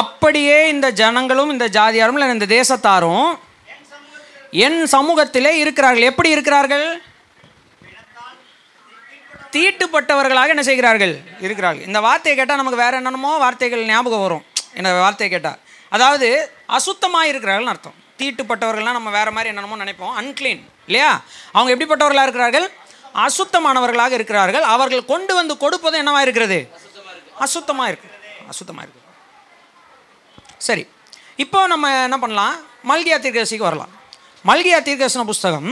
அப்படியே 0.00 0.58
இந்த 0.74 0.86
ஜனங்களும் 1.00 1.50
இந்த 1.54 1.66
ஜாதியாரும் 1.76 2.16
இல்லை 2.18 2.28
இந்த 2.36 2.46
தேசத்தாரும் 2.58 3.28
என் 4.66 4.80
சமூகத்திலே 4.94 5.52
இருக்கிறார்கள். 5.62 6.08
எப்படி 6.10 6.30
இருக்கிறார்கள்? 6.36 6.86
தீட்டுப்பட்டவர்களாக 9.56 10.52
என்ன 10.54 10.62
செய்கிறார்கள்? 10.68 11.12
இருக்கிறார்கள். 11.46 11.86
இந்த 11.90 12.00
வார்த்தையை 12.06 12.36
கேட்டால் 12.38 12.60
நமக்கு 12.60 12.80
வேறு 12.82 12.98
என்னென்னமோ 13.00 13.32
வார்த்தைகள் 13.44 13.84
ஞாபகம் 13.90 14.24
வரும். 14.24 14.44
இந்த 14.78 14.88
வார்த்தையை 15.04 15.30
கேட்டால் 15.34 15.60
அதாவது 15.96 16.28
அசுத்தமாக 16.78 17.30
இருக்கிறார்கள்னு 17.32 17.72
அர்த்தம். 17.74 17.98
தீட்டுப்பட்டவர்கள்லாம் 18.20 18.98
நம்ம 18.98 19.12
வேறு 19.18 19.34
மாதிரி 19.36 19.50
என்னென்னமோ 19.52 19.78
நினைப்போம். 19.84 20.16
அன்க்ளீன் 20.22 20.62
இல்லையா? 20.88 21.12
அவங்க 21.56 21.70
எப்படிப்பட்டவர்களாக 21.74 22.26
இருக்கிறார்கள்? 22.28 22.66
அசுத்தமானவர்களாக 23.26 24.12
இருக்கிறார்கள். 24.18 24.66
அவர்கள் 24.74 25.10
கொண்டு 25.12 25.32
வந்து 25.40 25.56
கொடுப்பது 25.64 25.98
என்னவாக 26.02 26.26
இருக்கிறது? 26.28 26.60
அசுத்தமாக 27.46 27.90
இருக்கு. 27.92 28.10
அசுத்தமாக 28.52 28.84
இருக்கு. 28.86 29.00
சரி 30.66 30.82
இப்போ 31.36 31.66
நம்ம 31.66 32.02
என்ன 32.02 32.18
பண்ணலாம்? 32.18 32.56
மல்கியா 32.88 33.16
தீர்க்கதரிசிக்கு 33.24 33.66
வரலாம். 33.68 33.92
மல்கியா 34.44 34.78
தீர்க்கதரிசன 34.86 35.24
புஸ்தகம் 35.24 35.70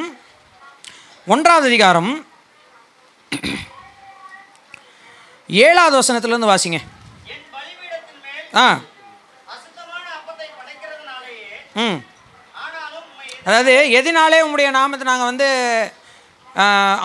ஒன்றாவது 1.27 1.67
அதிகாரம் 1.67 2.11
ஏழாவது 5.49 5.97
வசனத்துலேருந்து 5.99 6.53
வாசிங்க. 6.53 6.79
ஆ. 8.55 8.65
ம். 11.75 11.99
அதாவது 13.45 13.73
எதினாலே 14.01 14.39
உங்களுடைய 14.41 14.71
நாமத்தை 14.71 15.07
நாங்கள் 15.09 15.31
வந்து 15.31 15.49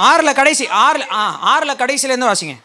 ஆறில் 0.09 0.33
கடைசி 0.33 0.67
ஆறில் 0.85 1.09
ஆ 1.11 1.22
ஆறில் 1.51 1.79
கடைசியிலேருந்து 1.81 2.31
வாசிங்க. 2.31 2.55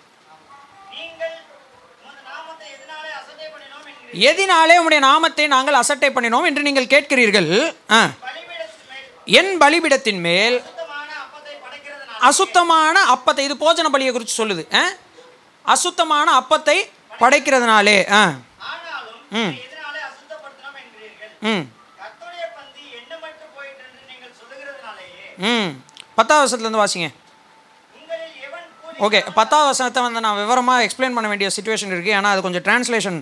எதினாலே 4.13 4.79
உம்முடைய 4.79 4.99
நாமத்தை 4.99 5.47
நாங்கள் 5.47 5.75
அசட்டை 5.75 6.11
பண்ணினோம் 6.11 6.45
என்று 6.45 6.63
நீங்கள் 6.63 6.85
கேட்கிறீர்கள். 6.85 7.51
ஆ. 7.91 8.01
என் 9.25 9.59
பலிபிடத்தின் 9.61 10.21
மேல் 10.21 10.57
அசுத்தமான 12.21 12.99
அப்பத்தை 13.15 13.39
இது 13.39 13.55
போஜன 13.55 13.91
பலியை 13.93 14.13
குறித்து 14.13 14.45
சொல்லுது. 14.45 14.75
ஆ? 14.75 14.83
அசுத்தமான 15.65 16.41
அப்பத்தை 16.41 16.77
படைக்கிறதுனாலே 17.21 18.13
ஆ. 18.13 18.23
ம். 19.31 19.53
ம். 21.43 21.65
ம். 25.39 25.71
பத்தாவது 26.15 26.43
வருஷத்துலேருந்து 26.43 26.83
வாசிங்க. 26.83 27.09
ஓகே 29.01 29.33
பத்தாவது 29.35 29.69
வசனத்தை 29.69 30.03
வந்து 30.03 30.21
நான் 30.21 30.37
விவரமாக 30.37 30.85
எக்ஸ்பிளைன் 30.85 31.15
பண்ண 31.15 31.29
வேண்டிய 31.29 31.51
சுச்சுவேஷன் 31.57 31.93
இருக்குது 31.93 32.17
ஏன்னா 32.17 32.25
அது 32.25 32.43
கொஞ்சம் 32.43 32.63
டிரான்ஸ்லேஷன் 32.63 33.19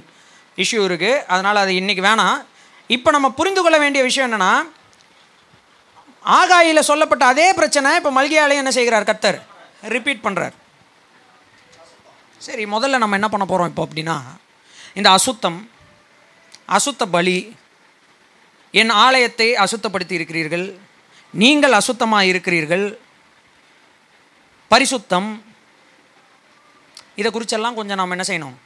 இஷ்யூ 0.64 0.80
இருக்குது 0.88 1.22
அதனால் 1.32 1.62
அது 1.62 1.72
இன்றைக்கி 1.80 2.02
வேணாம். 2.08 2.38
இப்போ 2.96 3.08
நம்ம 3.16 3.28
புரிந்து 3.38 3.60
கொள்ள 3.64 3.76
வேண்டிய 3.82 4.02
விஷயம் 4.08 4.28
என்னென்னா 4.28 4.52
ஆகாயில் 6.38 6.88
சொல்லப்பட்ட 6.90 7.24
அதே 7.32 7.46
பிரச்சனை 7.58 7.90
இப்போ 7.98 8.10
மல்கியாலையும் 8.16 8.62
என்ன 8.62 8.72
செய்கிறார்? 8.78 9.08
கர்த்தர் 9.10 9.38
ரிப்பீட் 9.94 10.24
பண்ணுறார் 10.24 10.56
சரி 12.46 12.64
முதல்ல 12.74 13.00
நம்ம 13.02 13.16
என்ன 13.20 13.28
பண்ண 13.32 13.44
போகிறோம் 13.46 13.70
இப்போ 13.70 13.84
அப்படின்னா 13.86 14.16
இந்த 14.98 15.08
அசுத்தம் 15.18 15.58
அசுத்த 16.76 17.04
பலி 17.14 17.38
என் 18.80 18.92
ஆலயத்தை 19.04 19.48
அசுத்தப்படுத்தி 19.64 20.14
இருக்கிறீர்கள் 20.18 20.66
நீங்கள் 21.34 21.78
அசுத்தமாக 21.78 22.30
இருக்கிறீர்கள் 22.32 22.84
பரிசுத்தம் 24.70 25.30
இதை 27.20 27.30
குறிச்செல்லாம் 27.30 27.78
கொஞ்சம் 27.78 27.98
நாம் 28.00 28.14
என்ன 28.16 28.24
செய்யணும்? 28.28 28.58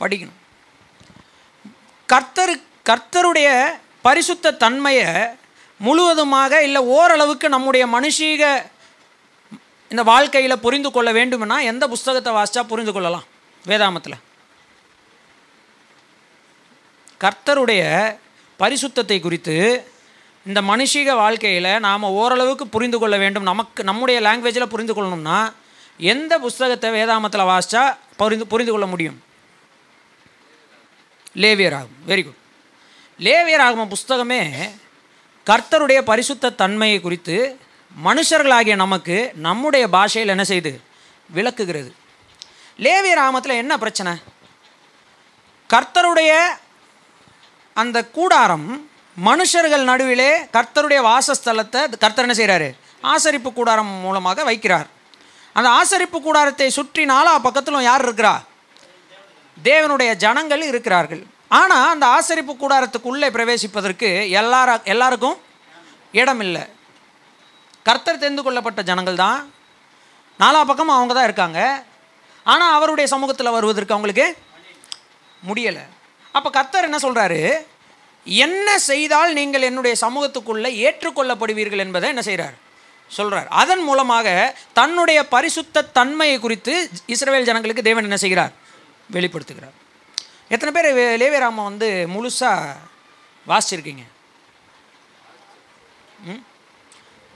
படிக்கணும். 0.00 0.40
கர்த்தரு 2.12 2.54
கர்த்தருடைய 2.88 3.48
பரிசுத்த 4.02 4.52
தன்மையை 4.52 5.10
முழுவதுமாக 5.80 6.62
இல்லை 6.62 6.80
ஓரளவுக்கு 6.82 7.48
நம்முடைய 7.48 7.86
மனுஷீக 7.86 8.42
இந்த 9.88 10.02
வாழ்க்கையில் 10.02 10.58
புரிந்து 10.58 10.90
கொள்ள 10.90 11.12
வேண்டும்னா 11.12 11.62
எந்த 11.62 11.88
புஸ்தகத்தை 11.88 12.30
வாசித்தா 12.32 12.62
புரிந்து 12.66 12.92
கொள்ளலாம்? 12.92 13.24
வேதாமத்தில். 13.66 14.16
கர்த்தருடைய 17.24 17.82
பரிசுத்தத்தை 18.58 19.20
குறித்து 19.20 19.56
இந்த 20.46 20.62
மனுஷீக 20.62 21.14
வாழ்க்கையில் 21.14 21.80
நாம் 21.80 22.02
ஓரளவுக்கு 22.02 22.66
புரிந்து 22.66 22.98
கொள்ள 22.98 23.16
வேண்டும். 23.16 23.42
நமக்கு 23.42 23.84
நம்முடைய 23.84 24.20
லாங்குவேஜில் 24.20 24.72
புரிந்து 24.74 24.94
கொள்ளணும்னா 24.94 25.52
எந்த 25.98 26.38
புஸ்தகத்தை 26.38 26.90
வேதாமத்தில் 26.90 27.50
வாசித்தா 27.52 27.96
புரிந்து 28.16 28.46
புரிந்து 28.46 28.72
கொள்ள 28.72 28.86
முடியும்? 28.86 29.22
லேவியர் 31.36 31.74
ஆகும் 31.74 31.98
வெரி 32.08 32.22
குட் 32.24 32.40
லேவியர் 33.18 33.64
ஆகும் 33.66 33.92
புஸ்தகமே 33.92 34.40
கர்த்தருடைய 35.46 36.00
பரிசுத்த 36.00 36.50
தன்மையை 36.50 37.00
குறித்து 37.00 37.36
மனுஷர்களாகிய 38.04 38.74
நமக்கு 38.76 39.32
நம்முடைய 39.34 39.88
பாஷையில் 39.88 40.32
என்ன 40.34 40.44
செய்து? 40.44 40.80
விளக்குகிறது. 41.30 41.94
லேவியர் 42.78 43.22
ஆகமத்தில் 43.24 43.60
என்ன 43.62 43.78
பிரச்சனை? 43.78 44.12
கர்த்தருடைய 45.70 46.32
அந்த 47.74 48.06
கூடாரம் 48.06 48.88
மனுஷர்கள் 49.24 49.84
நடுவிலே 49.90 50.30
கர்த்தருடைய 50.56 51.00
வாசஸ்தலத்தை 51.10 51.80
கர்த்தர் 51.98 52.26
என்ன 52.28 52.36
செய்கிறாரு 52.40 52.68
ஆசரிப்பு 53.00 53.52
கூடாரம் 53.52 53.92
மூலமாக 54.04 54.52
வைக்கிறார். 54.52 54.86
அந்த 55.52 55.68
ஆசரிப்பு 55.70 56.20
கூடாரத்தை 56.20 56.70
சுற்றி 56.70 57.04
நாலா 57.04 57.34
பக்கத்திலும் 57.44 57.82
யார் 57.82 58.04
இருக்கிறா? 58.06 58.34
தேவனுடைய 59.56 60.10
ஜனங்கள் 60.24 60.62
இருக்கிறார்கள். 60.70 61.22
ஆனால் 61.60 61.90
அந்த 61.94 62.06
ஆசரிப்பு 62.16 62.54
கூடாரத்துக்குள்ளே 62.62 63.28
பிரவேசிப்பதற்கு 63.36 64.08
எல்லார 64.40 64.76
எல்லாருக்கும் 64.92 65.36
இடம் 66.22 66.42
இல்லை 66.46 66.64
கர்த்தர் 67.88 68.22
தெரிந்து 68.22 68.42
கொள்ளப்பட்ட 68.44 68.80
ஜனங்கள் 68.90 69.20
தான். 69.24 69.38
நாலா 70.42 70.60
பக்கமும் 70.70 70.96
அவங்க 70.96 71.14
தான் 71.14 71.28
இருக்காங்க. 71.28 71.60
ஆனால் 72.46 72.74
அவருடைய 72.76 73.06
சமூகத்தில் 73.14 73.56
வருவதற்கு 73.56 73.94
அவங்களுக்கு 73.96 74.26
முடியலை. 75.48 75.84
அப்போ 76.36 76.48
கர்த்தர் 76.56 76.88
என்ன 76.88 76.98
சொல்கிறாரு 77.06 77.40
என்ன 78.26 78.68
செய்தால் 78.90 79.30
நீங்கள் 79.38 79.66
என்னுடைய 79.68 79.94
சமூகத்துக்குள்ளே 80.02 80.70
ஏற்றுக்கொள்ளப்படுவீர்கள் 80.86 81.82
என்பதை 81.84 82.08
என்ன 82.14 82.22
செய்கிறார் 82.28 82.56
சொல்கிறார் 83.10 83.48
அதன் 83.62 83.82
மூலமாக 83.88 84.28
தன்னுடைய 84.78 85.18
பரிசுத்த 85.34 85.86
தன்மையை 85.98 86.36
குறித்து 86.44 86.74
இஸ்ரேல் 87.14 87.48
ஜனங்களுக்கு 87.48 87.88
தேவன் 87.88 88.06
என்ன 88.08 88.18
செய்கிறார்? 88.22 88.52
வெளிப்படுத்துகிறார். 89.12 89.74
எத்தனை 90.48 90.82
பேர் 90.82 90.96
வே- 90.96 91.54
வந்து 91.54 92.08
முழுசாக 92.08 92.76
வாசிச்சிருக்கீங்க? 93.48 94.06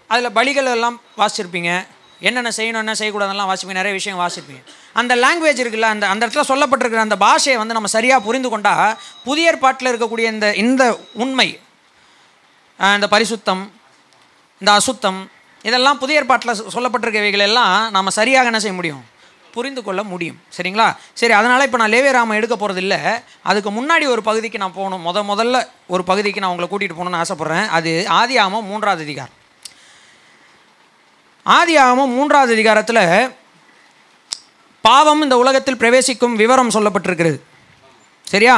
அதில் 0.08 0.30
பலிகள் 0.30 0.70
எல்லாம் 0.70 1.00
வாசிச்சிருப்பீங்க. 1.16 1.86
என்னென்ன 2.20 2.48
செய்யணும் 2.56 2.76
என்ன 2.76 2.92
செய்யக்கூடாதெல்லாம் 2.92 3.54
வாசிப்பீங்க 3.54 3.82
நிறைய 3.82 3.92
விஷயம் 3.92 4.18
வாசிப்பீங்க. 4.18 4.64
அந்த 4.92 5.16
லாங்குவேஜ் 5.16 5.56
இருக்குல்ல 5.56 5.80
அந்த 5.80 6.08
அந்த 6.08 6.26
இடத்துல 6.26 6.40
சொல்லப்பட்டிருக்கிற 6.48 6.94
அந்த 6.94 7.16
பாஷையை 7.16 7.56
வந்து 7.56 7.72
நம்ம 7.72 7.86
சரியாக 7.86 8.24
புரிந்து 8.24 8.48
கொண்டால் 8.48 8.98
புதிய 9.24 9.50
ஏற்பாட்டில் 9.50 9.94
இருக்கக்கூடிய 9.94 10.18
இந்த 10.18 10.54
இந்த 10.54 11.00
உண்மை 11.12 11.60
இந்த 12.78 13.06
பரிசுத்தம் 13.06 13.70
இந்த 14.58 14.72
அசுத்தம் 14.72 15.30
இதெல்லாம் 15.62 15.98
புதிய 15.98 16.18
ஏற்பாட்டில் 16.18 16.62
சொல்லப்பட்டிருக்கவைகள் 16.62 17.38
எல்லாம் 17.38 17.90
நம்ம 17.90 18.10
சரியாக 18.10 18.44
என்ன 18.44 18.60
செய்ய 18.60 18.74
முடியும்? 18.74 19.04
புரிந்து 19.52 19.82
கொள்ள 19.82 20.02
முடியும். 20.02 20.38
சரிங்களா? 20.56 20.96
சரி 21.12 21.32
அதனால் 21.32 21.64
இப்போ 21.64 21.78
நான் 21.78 21.92
லேவியராமம் 21.92 22.38
எடுக்க 22.38 22.56
போகிறது 22.56 22.80
இல்லை 22.80 22.98
அதுக்கு 23.42 23.70
முன்னாடி 23.70 24.06
ஒரு 24.06 24.22
பகுதிக்கு 24.22 24.58
நான் 24.58 24.74
போகணும். 24.74 25.06
முத 25.06 25.18
முதல்ல 25.32 25.66
ஒரு 25.86 26.04
பகுதிக்கு 26.04 26.40
நான் 26.40 26.54
உங்களை 26.54 26.68
கூட்டிகிட்டு 26.70 26.98
போகணும்னு 26.98 27.22
ஆசைப்பட்றேன். 27.22 27.68
அது 27.68 28.08
ஆதி 28.08 28.36
ஆமம் 28.38 28.68
மூன்றாவது 28.70 29.02
அதிகாரம். 29.02 29.36
ஆதி 31.42 31.76
ஆமம் 31.76 32.14
மூன்றாவது 32.16 32.52
அதிகாரத்தில் 32.52 33.30
பாவம் 34.80 35.22
இந்த 35.22 35.36
உலகத்தில் 35.36 35.76
பிரவேசிக்கும் 35.76 36.36
விவரம் 36.36 36.70
சொல்லப்பட்டிருக்கிறது. 36.70 37.38
சரியா? 38.22 38.56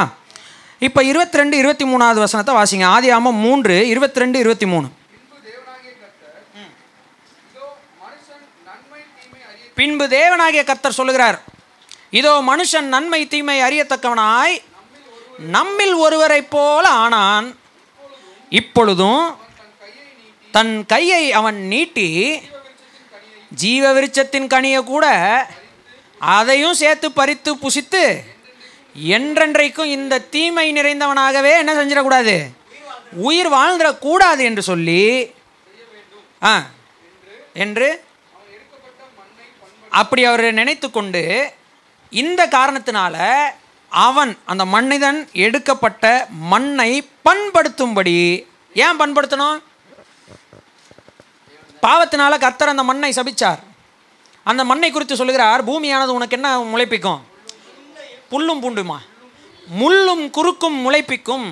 இப்போ 0.79 1.03
இருபத்தி 1.03 1.37
ரெண்டு 1.37 1.57
இருபத்தி 1.57 1.85
மூணாவது 1.85 2.21
வசனத்தை 2.25 2.55
வாசிங்க. 2.55 2.85
ஆதி 2.85 3.13
ஆமம் 3.13 3.41
மூன்று 3.45 3.87
இருபத்தி 3.87 4.19
ரெண்டு 4.19 4.39
இருபத்தி 4.39 4.65
மூணு. 4.65 4.87
பின்பு 9.81 10.05
தேவனாகிய 10.17 10.63
கர்த்தர் 10.63 10.99
சொல்லுகிறார் 10.99 11.37
இதோ 12.19 12.33
மனுஷன் 12.49 12.87
நன்மை 12.93 13.21
தீமை 13.27 13.57
அறியத்தக்கவனாய் 13.61 14.55
நம்மில் 15.55 15.93
ஒருவரைப் 16.05 16.49
போல 16.49 16.85
ஆனான். 17.03 17.47
இப்பொழுதும் 18.59 19.23
தன் 20.53 20.73
கையை 20.85 21.23
அவன் 21.39 21.59
நீட்டி 21.71 22.07
ஜீவ 23.61 23.83
விருட்சத்தின் 23.93 24.47
கனியை 24.53 24.81
கூட 24.83 25.05
அதையும் 26.19 26.77
சேர்த்து 26.81 27.07
பறித்து 27.11 27.51
புசித்து 27.55 28.03
என்றென்றைக்கும் 29.17 29.93
இந்த 29.97 30.21
தீமை 30.35 30.65
நிறைந்தவனாகவே 30.73 31.53
என்ன 31.61 31.71
செஞ்சிடக்கூடாது? 31.73 32.35
உயிர் 33.27 33.51
வாழ்ந்துடக்கூடாது 33.51 34.41
என்று 34.49 34.63
சொல்லி 34.69 35.03
ஆ 36.43 36.53
என்று 37.65 37.89
அப்படி 39.99 40.23
அவர் 40.23 40.53
நினைத்து 40.53 40.91
கொண்டு 40.91 41.53
இந்த 42.09 42.47
காரணத்தினால 42.47 43.15
அவன் 43.89 44.37
அந்த 44.45 44.65
மனிதன் 44.65 45.29
எடுக்கப்பட்ட 45.45 46.25
மண்ணை 46.29 46.91
பண்படுத்தும்படி 47.25 48.17
ஏன் 48.85 48.99
பண்படுத்தணும்? 48.99 49.59
பாவத்தினால 51.81 52.39
கர்த்தர் 52.39 52.73
அந்த 52.73 52.83
மண்ணை 52.83 53.11
சபிச்சார். 53.15 53.61
அந்த 54.43 54.63
மண்ணை 54.63 54.91
குறித்து 54.91 55.15
சொல்லுகிறார் 55.15 55.65
பூமியானது 55.65 56.15
உனக்கு 56.17 56.37
என்ன 56.37 56.59
முளைப்பிக்கும்? 56.59 57.21
புல்லும் 58.31 58.61
பூண்டுமா? 58.63 58.97
முள்ளும் 59.79 60.29
குறுக்கும் 60.29 60.77
முளைப்பிக்கும். 60.85 61.47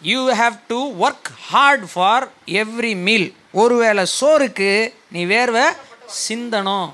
You 0.00 0.20
have 0.30 0.56
to 0.66 0.78
work 1.06 1.30
hard 1.50 1.92
for 1.92 2.28
every 2.46 2.94
meal 2.96 3.34
ஒருவேளை 3.52 4.06
சோறுக்கு 4.20 4.94
நீ 5.12 5.24
வேர்வை 5.24 5.64
சிந்தனம் 6.08 6.88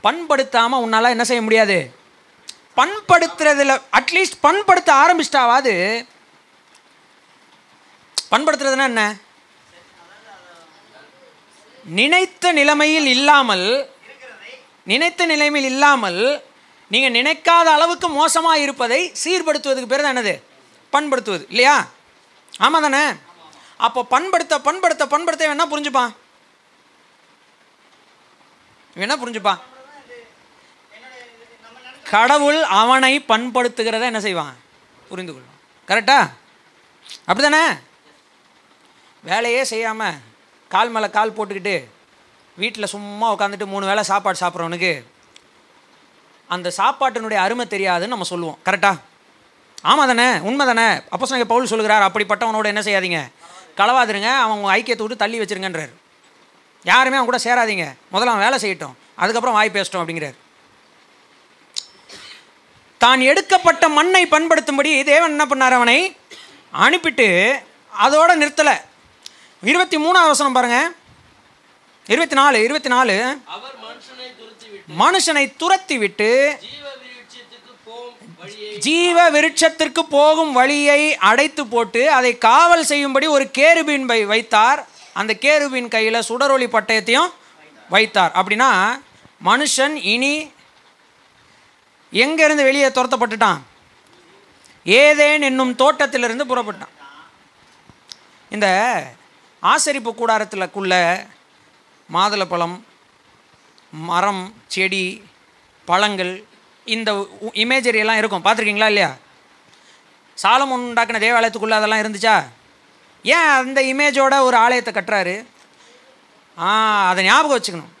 பண்படுத்தாமல் 0.00 0.82
உன்னால் 0.84 1.14
என்ன 1.14 1.24
செய்ய 1.24 1.42
முடியாது? 1.42 1.94
பண்படுத்துறதுல 2.76 3.82
அட்லீஸ்ட் 3.98 4.42
பண்படுத்த 4.42 4.90
ஆரம்பிச்சிட்டாவாது? 5.02 5.74
பண்படுத்துறதுன்னா 8.32 8.88
என்ன? 8.92 9.04
நினைத்த 11.84 12.52
நிலைமையில் 12.52 13.06
இல்லாமல் 13.06 13.66
நினைத்த 14.84 15.26
நிலைமையில் 15.26 15.70
இல்லாமல் 15.72 16.20
நீங்கள் 16.88 17.16
நினைக்காத 17.18 17.68
அளவுக்கு 17.76 18.08
மோசமாக 18.08 18.58
இருப்பதை 18.58 19.12
சீர்படுத்துவதுக்கு 19.24 19.90
பேர் 19.92 20.02
தான் 20.02 20.16
என்னது? 20.16 20.34
பண்படுத்துவது. 20.92 21.44
இல்லையா? 21.48 21.88
ஆமாம் 22.58 22.82
தானே? 22.82 23.04
அப்போ 23.76 24.06
பண்படுத்த 24.10 24.58
பண்படுத்த 24.58 25.06
பண்படுத்த 25.14 25.48
வேணா 25.48 25.66
புரிஞ்சுப்பான்? 25.72 26.12
என்ன 29.04 29.14
புரிஞ்சுப்பான்? 29.22 29.60
கடவுள் 32.12 32.60
அவனை 32.80 33.12
பண்படுத்துகிறத 33.30 34.04
என்ன 34.10 34.20
செய்வான்? 34.26 34.54
புரிந்து 35.10 35.32
கொள்வான். 35.32 35.58
கரெக்டா 35.88 36.18
அப்படிதானே? 37.28 37.64
வேலையே 39.28 39.62
செய்யாமல் 39.72 40.18
கால் 40.74 40.92
மேலே 40.94 41.08
கால் 41.16 41.36
போட்டுக்கிட்டு 41.36 41.76
வீட்டில் 42.60 42.92
சும்மா 42.94 43.26
உட்காந்துட்டு 43.34 43.66
மூணு 43.72 43.84
வேளை 43.90 44.02
சாப்பாடு 44.10 44.40
சாப்பிட்றவனுக்கு 44.42 44.92
அந்த 46.54 46.68
சாப்பாட்டினுடைய 46.78 47.38
அருமை 47.44 47.64
தெரியாதுன்னு 47.74 48.14
நம்ம 48.14 48.28
சொல்லுவோம். 48.32 48.58
கரெக்டா 48.66 48.92
ஆமாம் 49.90 50.10
தானே 50.10 50.28
உண்மை 50.48 50.64
தானே 50.66 50.86
அப்போ 51.14 51.24
சொன்ன 51.26 51.46
பவுல் 51.52 51.70
சொல்லுகிறார் 51.72 52.06
அப்படிப்பட்டவனோட 52.06 52.66
என்ன 52.72 52.82
செய்யாதீங்க? 52.86 53.20
களவாதுருங்க 53.78 54.30
அவங்க 54.44 54.66
ஐக்கியத்தை 54.76 55.04
விட்டு 55.04 55.22
தள்ளி 55.22 55.40
வச்சிருங்கன்றார். 55.40 55.92
யாருமே 56.90 57.16
அவன் 57.18 57.28
கூட 57.28 57.38
சேராதீங்க. 57.46 57.86
முதல்ல 58.14 58.32
அவன் 58.32 58.44
வேலை 58.46 58.58
செய்யட்டும். 58.64 58.96
அதுக்கப்புறம் 59.22 59.56
வாய் 59.58 59.74
பேசட்டும் 59.76 60.02
அப்படிங்கிறார். 60.02 60.36
தான் 63.04 63.22
எடுக்கப்பட்ட 63.30 63.88
மண்ணை 63.96 64.22
பண்படுத்தும்படி 64.34 64.92
தேவன் 65.12 65.32
என்ன 65.34 65.44
பண்ணார் 65.50 65.78
அவனை? 65.78 65.98
அனுப்பிட்டு 66.84 67.26
அதோட 68.04 68.30
நிறுத்தலை. 68.42 68.76
இருபத்தி 69.70 69.96
மூணாவது 70.04 70.32
வசனம் 70.32 70.56
பாருங்க. 70.56 70.78
இருபத்தி 72.14 72.36
நாலு 72.40 72.56
இருபத்தி 72.66 72.90
நாலு. 72.94 73.16
மனுஷனை 75.02 75.46
துரத்தி 75.62 75.96
விட்டு 76.02 76.30
ஜீவ 78.86 79.20
விருட்சத்திற்கு 79.34 80.02
போகும் 80.16 80.52
வழியை 80.52 81.00
அடைத்து 81.30 81.62
போட்டு 81.72 82.02
அதை 82.18 82.32
காவல் 82.48 82.84
செய்யும்படி 82.90 83.26
ஒரு 83.36 83.44
கேருபீன் 83.58 84.26
வைத்தார். 84.34 84.80
அந்த 85.20 85.32
கேருவின் 85.44 85.88
கையில் 85.94 86.26
சுடரொளி 86.28 86.66
பட்டயத்தையும் 86.74 87.30
வைத்தார். 87.94 88.32
அப்படின்னா 88.40 88.70
மனுஷன் 89.48 89.94
இனி 90.14 90.34
எங்கேருந்து 92.24 92.66
வெளியே 92.68 92.88
துரத்தப்பட்டுட்டான்? 92.88 93.60
ஏதேன் 95.02 95.44
என்னும் 95.48 95.72
தோட்டத்திலிருந்து 95.80 96.44
புறப்பட்டான். 96.50 96.92
இந்த 98.54 98.68
ஆசரிப்பு 99.72 100.10
கூடாரத்திலக்குள்ள 100.10 100.94
மாதுளப்பழம் 102.16 102.76
மரம் 104.10 104.44
செடி 104.74 105.06
பழங்கள் 105.90 106.32
இந்த 106.94 107.10
இமேஜரி 107.62 108.00
எல்லாம் 108.02 108.20
இருக்கும். 108.20 108.44
பார்த்துருக்கீங்களா 108.44 108.90
இல்லையா? 108.92 109.10
சாலமோன் 110.42 110.86
உண்டாக்கின 110.88 111.20
தேவாலயத்துக்குள்ளே 111.24 111.78
அதெல்லாம் 111.78 112.02
இருந்துச்சா? 112.02 112.36
ஏன் 113.34 113.48
அந்த 113.60 113.80
இமேஜோட 113.92 114.34
ஒரு 114.48 114.56
ஆலயத்தை 114.64 114.92
கட்டுறாரு? 114.94 115.36
ஆ 116.58 116.68
அதை 117.10 117.20
ஞாபகம் 117.28 117.56
வச்சுக்கணும். 117.56 117.94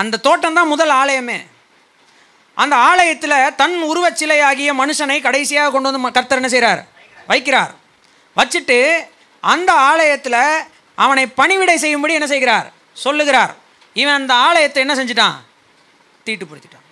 அந்த 0.00 0.20
தோட்டம் 0.26 0.58
தான் 0.58 0.72
முதல் 0.72 0.92
ஆலயமே. 1.00 1.38
அந்த 2.62 2.74
ஆலயத்தில் 2.90 3.54
தன் 3.60 3.76
உருவச்சிலையாகிய 3.90 4.70
மனுஷனை 4.80 5.18
கடைசியாக 5.26 5.70
கொண்டு 5.74 5.90
வந்து 5.90 6.16
கர்த்தர் 6.18 6.40
என்ன 6.40 6.50
செய்கிறார் 6.54 6.82
வைக்கிறார். 7.30 7.72
வச்சுட்டு 8.36 8.78
அந்த 9.52 9.70
ஆலயத்தில் 9.90 10.42
அவனை 11.04 11.24
பணிவிடை 11.40 11.76
செய்யும்படி 11.84 12.16
என்ன 12.18 12.28
செய்கிறார்? 12.32 12.66
சொல்லுகிறார். 13.04 13.52
இவன் 14.00 14.18
அந்த 14.20 14.32
ஆலயத்தை 14.48 14.82
என்ன 14.84 14.94
செஞ்சிட்டான்? 14.98 15.38
பிடிச்சிட்டான். 16.26 16.86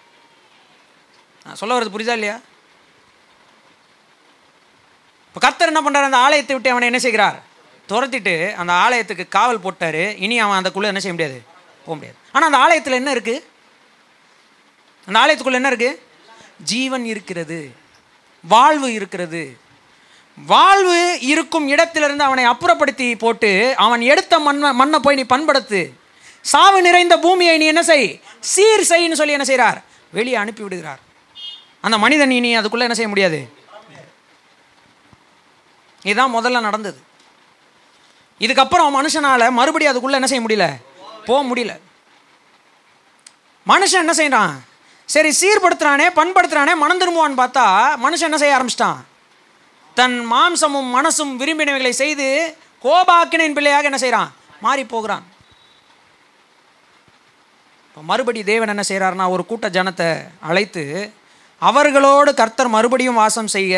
நான் 1.44 1.58
சொல்ல 1.60 1.74
வர்றது 1.76 1.94
புரியுதா 1.94 2.16
இல்லையா? 2.18 2.36
இப்போ 5.28 5.40
கர்த்தர் 5.44 5.70
என்ன 5.72 5.82
பண்ணுறார் 5.84 6.08
அந்த 6.08 6.20
ஆலயத்தை 6.26 6.54
விட்டு 6.54 6.72
அவனை 6.74 6.88
என்ன 6.90 7.00
செய்கிறார்? 7.06 7.38
துரத்திட்டு 7.90 8.34
அந்த 8.60 8.72
ஆலயத்துக்கு 8.84 9.24
காவல் 9.36 9.64
போட்டார். 9.66 10.02
இனி 10.24 10.38
அவன் 10.44 10.60
அதுக்குள்ளே 10.60 10.90
என்ன 10.92 11.00
செய்ய 11.04 11.16
முடியாது? 11.16 11.38
போக 11.86 11.94
முடியாது. 11.98 12.18
ஆனால் 12.32 12.48
அந்த 12.50 12.60
ஆலயத்தில் 12.64 12.98
என்ன 13.00 13.12
இருக்குது 13.14 13.46
அந்த 15.08 15.18
ஆலயத்துக்குள்ளே 15.20 15.60
என்ன 15.60 15.70
இருக்குது 15.70 15.98
ஜீவன் 16.72 17.04
இருக்கிறது. 17.12 17.58
வாழ்வு 18.44 18.88
இருக்கிறது. 18.98 19.42
வாழ்வு 20.38 20.98
இருக்கும் 21.30 21.66
இடத்திலிருந்து 21.68 22.24
அவனை 22.24 22.44
அப்புறப்படுத்தி 22.44 23.08
போட்டு 23.18 23.50
அவன் 23.76 24.02
எடுத்த 24.12 24.34
மண்ணை 24.46 24.72
மண்ணை 24.80 24.98
போய் 24.98 25.18
நீ 25.20 25.24
பண்படுத்து. 25.34 25.80
சாவு 26.52 26.78
நிறைந்த 26.82 27.14
பூமியை 27.18 27.54
நீ 27.58 27.66
என்ன 27.72 27.82
செய்? 27.82 28.06
சீர் 28.52 28.88
செய்ன்னு 28.90 29.18
சொல்லி 29.20 29.36
என்ன 29.38 29.46
செய்கிறார் 29.50 29.78
வெளியே 30.16 30.36
அனுப்பி 30.42 30.62
விடுகிறார். 30.62 31.00
அந்த 31.86 31.96
மனிதன் 32.04 32.36
இனி 32.38 32.50
அதுக்குள்ளே 32.60 32.86
என்ன 32.86 32.96
செய்ய 32.98 33.10
முடியாது? 33.12 33.40
இதுதான் 36.02 36.34
முதல்ல 36.34 36.66
நடந்தது. 36.68 37.00
இதுக்கப்புறம் 38.40 38.96
மனுஷனால் 38.98 39.54
மறுபடியும் 39.58 39.92
அதுக்குள்ளே 39.92 40.18
என்ன 40.18 40.28
செய்ய 40.30 40.42
முடியல? 40.46 40.66
போக 41.28 41.40
முடியல. 41.48 41.72
மனுஷன் 43.66 44.04
என்ன 44.04 44.14
செய்கிறான் 44.20 44.52
சரி 45.08 45.30
சீர்படுத்துறானே 45.40 46.06
பண்படுத்துறானே 46.18 46.74
மனம் 46.82 47.00
திரும்புவான்னு 47.02 47.40
பார்த்தா 47.42 47.64
மனுஷன் 48.04 48.28
என்ன 48.30 48.38
செய்ய 48.42 48.56
ஆரம்பிச்சிட்டான்? 48.58 48.98
தன் 49.96 50.16
மாம்சமும் 50.32 50.90
மனசும் 50.96 51.32
விரும்பினவைகளை 51.40 51.92
செய்து 52.02 52.26
கோபாக்கினின் 52.84 53.56
பிள்ளையாக 53.56 53.88
என்ன 53.90 53.98
செய்கிறான் 54.04 54.30
மாறி 54.64 54.84
போகிறான். 54.84 55.24
இப்போ 57.86 58.00
மறுபடி 58.10 58.40
தேவன் 58.50 58.72
என்ன 58.74 58.84
செய்கிறாருன்னா 58.88 59.26
ஒரு 59.34 59.42
கூட்ட 59.46 59.68
ஜனத்தை 59.68 60.10
அழைத்து 60.50 60.84
அவர்களோடு 61.62 62.30
கர்த்தர் 62.34 62.74
மறுபடியும் 62.74 63.20
வாசம் 63.22 63.50
செய்ய 63.56 63.74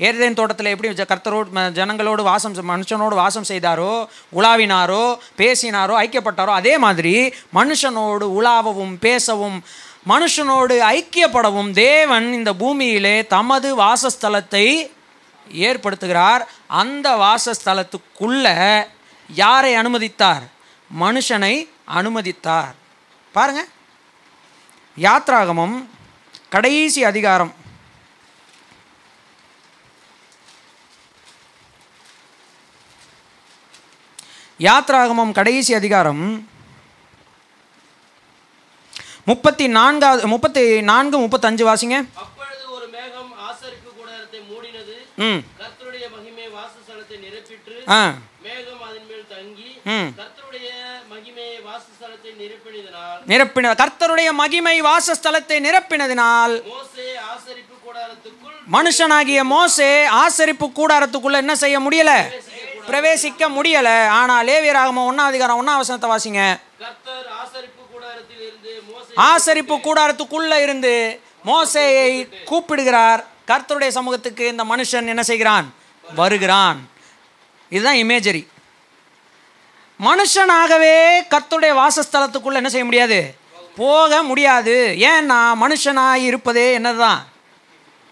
ஏர்தேன் 0.00 0.34
தோட்டத்தில் 0.34 0.66
எப்படி 0.66 0.92
ஜ- 0.94 1.06
கர்த்தரோடு 1.06 1.70
ஜனங்களோடு 1.70 2.22
வாசம் 2.22 2.54
மனுஷனோடு 2.54 3.14
வாசம் 3.14 3.44
செய்தாரோ 3.48 4.06
உலாவினாரோ 4.36 5.18
பேசினாரோ 5.36 5.94
ஐக்கியப்பட்டாரோ 6.02 6.46
அதே 6.46 6.78
மாதிரி 6.78 7.34
மனுஷனோடு 7.54 8.26
உலாவவும் 8.40 8.96
பேசவும் 9.00 9.64
மனுஷனோடு 10.08 10.76
ஐக்கியப்படவும் 10.96 11.72
தேவன் 11.72 12.32
இந்த 12.32 12.54
பூமியிலே 12.54 13.26
தமது 13.26 13.76
வாசஸ்தலத்தை 13.78 14.90
ஏற்படுத்துகிறார். 15.54 16.44
அந்த 16.66 17.16
வாசஸ்தலத்துக்குள்ள 17.16 18.46
யாரை 19.34 19.74
அனுமதித்தார்? 19.74 20.42
மனுஷனை 21.00 21.68
அனுமதித்தார். 21.94 22.74
பாருங்க. 23.32 23.66
யாத்ராகமம் 25.00 25.84
கடைசி 26.48 27.04
அதிகாரம். 27.04 27.54
யாத்ராகமம் 34.60 35.32
கடைசி 35.32 35.74
அதிகாரம் 35.74 36.24
முப்பத்தி 39.24 39.66
நான்காவது 39.70 40.26
முப்பத்தி 40.26 40.62
நான்கு 40.82 41.18
முப்பத்தஞ்சு 41.18 41.64
வாசிங்க. 41.64 41.96
ம். 45.24 45.40
ஆ. 47.90 48.00
ம். 49.92 50.08
நிரப்பின 53.30 53.74
கர்த்தருடைய 53.74 54.30
மகிமை 54.32 54.76
வாசஸ்தலத்தை 54.82 55.58
நிரப்பினதினால் 55.60 56.54
மனுஷனாகிய 58.72 59.40
மோசே 59.46 59.90
ஆசரிப்பு 60.18 60.66
கூடாரத்துக்குள்ள 60.74 61.36
என்ன 61.36 61.54
செய்ய 61.56 61.76
முடியல? 61.80 62.12
பிரவேசிக்க 62.90 63.42
முடியல. 63.56 63.88
ஆனா 64.18 64.42
லேவியராகம 64.42 65.02
ஒன்னாம் 65.10 65.30
அதிகாரம் 65.32 65.58
ஒன்னாம் 65.60 65.80
வசனத்தை 65.82 66.10
வாசிங்க 66.10 66.42
ஆசரிப்பு 69.16 69.74
கூடாரத்துக்குள்ள 69.86 70.54
இருந்து 70.62 71.20
மோசேயை 71.44 72.10
கூப்பிடுகிறார். 72.44 73.20
கர்த்தருடைய 73.50 73.88
சமூகத்துக்கு 73.88 74.44
இந்த 74.48 74.64
மனுஷன் 74.64 75.12
என்ன 75.14 75.22
செய்கிறான்? 75.22 75.66
வருகிறான். 76.14 76.78
இதுதான் 77.68 78.00
இமேஜரி 78.04 78.42
மனுஷனாகவே 80.08 80.96
கர்த்தருடைய 81.32 81.72
வாசஸ்தலத்துக்குள்ள 81.80 82.58
என்ன 82.60 82.70
செய்ய 82.74 82.84
முடியாது? 82.84 83.20
போக 83.76 84.22
முடியாது. 84.22 84.76
ஏன்னா 84.98 85.40
மனுஷனாய் 85.64 86.24
இருப்பதே 86.30 86.72
என்னதுதான்? 86.72 87.20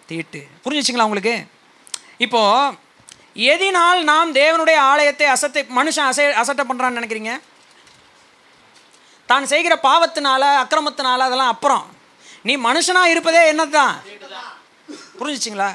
தீட்டு. 0.07 0.41
புரிஞ்சுச்சிங்களா 0.65 1.09
உங்களுக்கு? 1.09 1.35
இப்போ 2.19 2.43
எதினால் 3.53 4.01
நாம் 4.11 4.31
தேவனுடைய 4.41 4.79
ஆலயத்தை 4.91 5.27
அசத்தை 5.35 5.63
மனுஷன் 5.79 6.09
அசை 6.11 6.25
அசட்டை 6.43 6.65
பண்ணுறான்னு 6.69 6.99
நினைக்கிறீங்க? 6.99 7.33
தான் 9.29 9.51
செய்கிற 9.53 9.75
பாவத்தினால 9.89 10.43
அக்கிரமத்தினால 10.63 11.27
அதெல்லாம் 11.29 11.53
அப்புறம். 11.55 11.85
நீ 12.47 12.55
மனுஷனாக 12.69 13.13
இருப்பதே 13.13 13.43
என்னதுதான்? 13.53 13.95
புரிஞ்சிச்சிங்களா? 15.19 15.71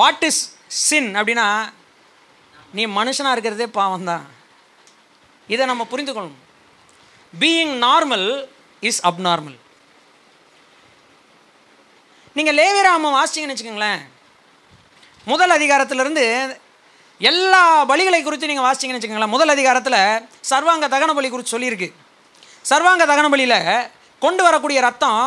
வாட் 0.00 0.24
இஸ் 0.28 0.42
சின் 0.86 1.10
அப்படின்னா 1.18 1.46
நீ 2.76 2.82
மனுஷனாக 2.98 3.34
இருக்கிறதே 3.34 3.66
பாவம் 3.78 4.08
தான் 4.10 4.24
இதை 5.48 5.64
நம்ம 5.70 5.84
புரிந்து 5.92 6.12
கொள்ளணும் 6.12 6.46
பீயிங் 7.32 7.74
நார்மல் 7.86 8.28
இஸ் 8.82 9.02
அப்நார்மல் 9.08 9.58
நீங்கள் 12.36 12.58
லேவிராமம் 12.60 13.16
வாசிச்சிங்கன்னு 13.16 13.54
வச்சுக்கோங்களேன். 13.54 14.02
முதல் 15.30 15.54
அதிகாரத்திலிருந்து 15.56 16.24
எல்லா 17.30 17.62
பலிகளை 17.90 18.20
குறித்து 18.22 18.50
நீங்கள் 18.50 18.66
வாசிச்சிங்கன்னு 18.66 18.98
வச்சுக்கோங்களேன். 18.98 19.34
முதல் 19.34 19.52
அதிகாரத்தில் 19.54 20.02
சர்வாங்க 20.50 20.86
தகன 20.94 21.14
பலி 21.18 21.28
குறித்து 21.30 21.54
சொல்லியிருக்கு. 21.54 21.88
சர்வாங்க 22.70 23.04
தகன 23.10 23.28
பலியில் 23.34 23.88
கொண்டு 24.24 24.42
வரக்கூடிய 24.46 24.78
ரத்தம் 24.86 25.22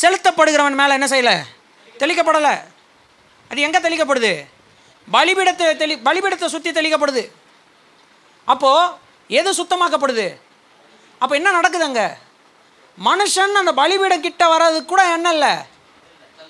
செலுத்தப்படுகிறவன் 0.00 0.78
மேலே 0.80 0.96
என்ன 0.98 1.06
செய்யலை? 1.12 1.36
தெளிக்கப்படலை. 2.02 2.54
அது 3.50 3.64
எங்கே 3.66 3.80
தெளிக்கப்படுது? 3.86 4.32
பலிபீடத்தை 5.16 5.66
தெளி 5.82 5.94
பலிபீடத்தை 6.08 6.48
சுற்றி 6.54 6.70
தெளிக்கப்படுது. 6.78 7.22
அப்போது 8.52 8.92
எது 9.38 9.50
சுத்தமாக்கப்படுது? 9.60 10.26
அப்போ 11.22 11.34
என்ன 11.38 11.50
நடக்குது 11.58 11.86
அங்கே? 11.88 12.06
மனுஷன் 13.08 13.60
அந்த 13.62 13.72
பலிபீடம் 13.80 14.24
கிட்ட 14.26 14.44
வர்றதுக்கு 14.52 14.90
கூட 14.92 15.02
என்ன 15.16 15.32
இல்லை. 15.36 15.54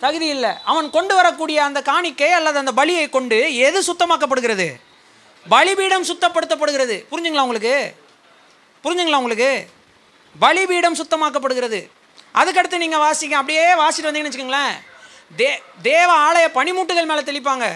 தகுதி 0.02 0.26
இல்லை. 0.34 0.50
அவன் 0.70 0.88
கொண்டு 0.96 1.14
வரக்கூடிய 1.18 1.58
அந்த 1.68 1.80
காணிக்கை 1.90 2.30
அல்லது 2.38 2.60
அந்த 2.62 2.72
பலியை 2.80 3.06
கொண்டு 3.16 3.38
எது 3.68 3.78
சுத்தமாக்கப்படுகிறது? 3.88 4.68
பலிபீடம் 5.46 6.08
சுத்தப்படுத்தப்படுகிறது. 6.10 6.96
புரிஞ்சுங்களா 7.10 7.46
உங்களுக்கு? 7.46 7.74
புரிஞ்சுங்களா 8.84 9.20
உங்களுக்கு? 9.22 9.50
பலிபீடம் 10.44 10.98
சுத்தமாக்கப்படுகிறது. 11.00 11.80
அதுக்கடுத்து 12.40 12.82
நீங்கள் 12.84 13.02
வாசிங்க 13.04 13.36
அப்படியே 13.40 13.64
வாசிட்டு 13.82 14.08
வந்தீங்கன்னு 14.08 14.30
வச்சுக்கோங்களேன். 14.30 14.74
தே 15.38 15.48
தேவ 15.88 16.10
ஆலய 16.26 16.46
பனிமூட்டுகள் 16.58 17.10
மேலே 17.10 17.22
தெளிப்பாங்க. 17.30 17.66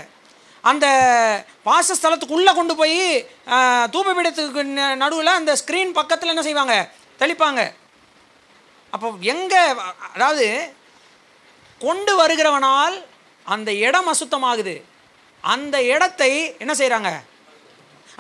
அந்த 0.70 0.86
வாசஸ்தலத்துக்குள்ளே 1.68 2.52
கொண்டு 2.58 2.74
போய் 2.80 3.00
தூபபீடத்துக்கு 3.94 4.62
நடுவில் 5.02 5.38
அந்த 5.38 5.54
ஸ்க்ரீன் 5.60 5.96
பக்கத்தில் 5.98 6.32
என்ன 6.34 6.44
செய்வாங்க? 6.48 6.76
தெளிப்பாங்க. 7.22 7.62
அப்போ 8.94 9.08
எங்கே 9.32 9.62
அதாவது 10.14 10.46
கொண்டு 11.84 12.12
வருகிறவனால் 12.20 12.96
அந்த 13.46 13.70
இடம் 13.86 14.08
அசுத்தமாகுது. 14.12 14.74
அந்த 15.44 15.76
இடத்தை 15.94 16.30
என்ன 16.62 16.72
செய்கிறாங்க 16.80 17.10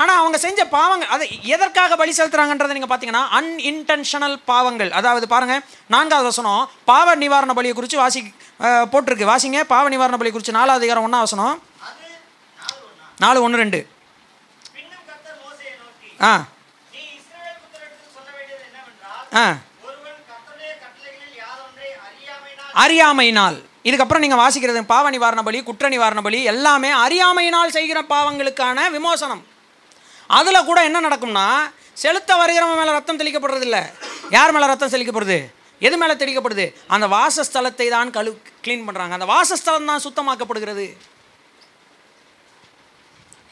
ஆனால் 0.00 0.18
அவங்க 0.20 0.38
செஞ்ச 0.44 0.60
பாவங்கள் 0.74 1.10
அதை 1.14 1.26
எதற்காக 1.54 1.96
பலி 2.00 2.12
செலுத்துறாங்கன்றதை 2.18 2.74
நீங்கள் 2.76 2.92
பார்த்தீங்கன்னா 2.92 3.22
அன்இன்டென்ஷனல் 3.38 4.36
பாவங்கள். 4.50 4.90
அதாவது 5.00 5.26
பாருங்கள் 5.32 5.62
நான்காவது 5.94 6.28
வசனம் 6.30 6.62
பாவ 6.90 7.14
நிவாரண 7.22 7.52
பலியை 7.58 7.74
குறித்து 7.78 8.02
வாசி 8.04 8.20
போட்டிருக்கு. 8.92 9.30
வாசிங்க 9.32 9.60
பாவ 9.74 9.84
நிவாரண 9.94 10.16
பலி 10.22 10.30
குறித்து 10.30 10.58
நாலாவது 10.58 10.80
அதிகாரம் 10.82 11.06
ஒன்றா 11.08 11.20
வசனம். 11.26 11.56
நாலு 13.18 13.42
ஒன்று 13.46 13.62
ரெண்டு. 13.64 13.80
ஆ. 16.30 16.32
ஆ. 19.42 19.44
அறியாமையினால். 22.84 23.58
இதுக்கப்புறம் 23.88 24.24
நீங்கள் 24.24 24.42
வாசிக்கிறது 24.42 24.80
பாவ 24.94 25.06
நிவாரண 25.14 25.40
பலி 25.46 25.58
குற்ற 25.68 25.88
நிவாரண 25.94 26.20
பலி 26.26 26.40
எல்லாமே 26.52 26.90
அறியாமையினால் 27.04 27.74
செய்கிற 27.76 27.98
பாவங்களுக்கான 28.12 28.90
விமோசனம். 28.96 29.42
அதில் 30.38 30.66
கூட 30.68 30.78
என்ன 30.88 30.98
நடக்கும்னா 31.06 31.46
செலுத்த 32.02 32.36
வருகிறவன் 32.40 32.78
மேலே 32.80 32.92
ரத்தம் 32.96 33.18
தெளிக்கப்படுறது 33.20 33.66
இல்லை 33.68 33.82
யார் 34.36 34.54
மேலே 34.54 34.66
ரத்தம் 34.70 34.94
தெளிக்கப்படுது? 34.94 35.38
எது 35.86 35.96
மேலே 36.02 36.14
தெளிக்கப்படுது? 36.22 36.66
அந்த 36.94 37.06
வாசஸ்தலத்தை 37.16 37.86
தான் 37.96 38.12
கழு 38.16 38.30
க்ளீன் 38.64 38.86
பண்ணுறாங்க 38.88 39.16
அந்த 39.18 39.28
வாசஸ்தலம் 39.34 39.90
தான் 39.90 40.04
சுத்தமாக்கப்படுகிறது. 40.06 40.86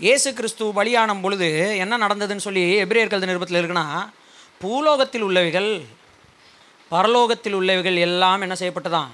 இயேசு 0.06 0.28
கிறிஸ்து 0.38 0.66
பலியான 0.76 1.14
பொழுது 1.24 1.48
என்ன 1.84 1.94
நடந்ததுன்னு 2.04 2.46
சொல்லி 2.46 2.62
எபிரேயர் 2.84 3.10
கல்வி 3.12 3.30
நிருபத்தில் 3.30 3.60
இருக்குன்னா 3.60 3.86
பூலோகத்தில் 4.62 5.24
உள்ளவைகள் 5.26 5.70
பரலோகத்தில் 6.90 7.54
உள்ளவைகள் 7.54 7.98
எல்லாம் 7.98 8.40
என்ன 8.40 8.54
செய்யப்பட்டதான் 8.54 9.08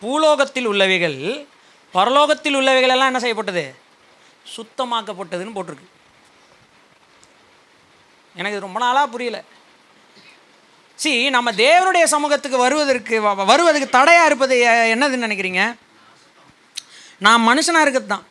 பூலோகத்தில் 0.00 0.68
உள்ளவைகள் 0.68 1.46
பரலோகத்தில் 1.94 2.56
உள்ளவைகள் 2.56 2.88
எல்லாம் 2.88 3.06
என்ன 3.06 3.18
செய்யப்பட்டது? 3.18 3.74
சுத்தமாக்கப்பட்டதுன்னு 4.56 5.54
போட்டிருக்கு. 5.54 5.86
எனக்கு 8.34 8.56
இது 8.56 8.60
ரொம்ப 8.60 8.78
நாளாக 8.78 9.06
புரியல. 9.06 9.42
சி 10.94 11.30
நம்ம 11.30 11.52
தேவனுடைய 11.52 12.04
சமூகத்துக்கு 12.04 12.58
வருவதற்கு 12.58 13.22
வ- 13.22 13.46
வருவதற்கு 13.46 13.88
தடையாக 13.90 14.26
இருப்பது 14.26 14.56
என்னதுன்னு 14.66 15.30
நினைக்கிறீங்க? 15.30 15.76
நான் 17.18 17.40
மனுஷனாக 17.40 17.80
இருக்கிறது 17.80 18.06
தான் 18.06 18.26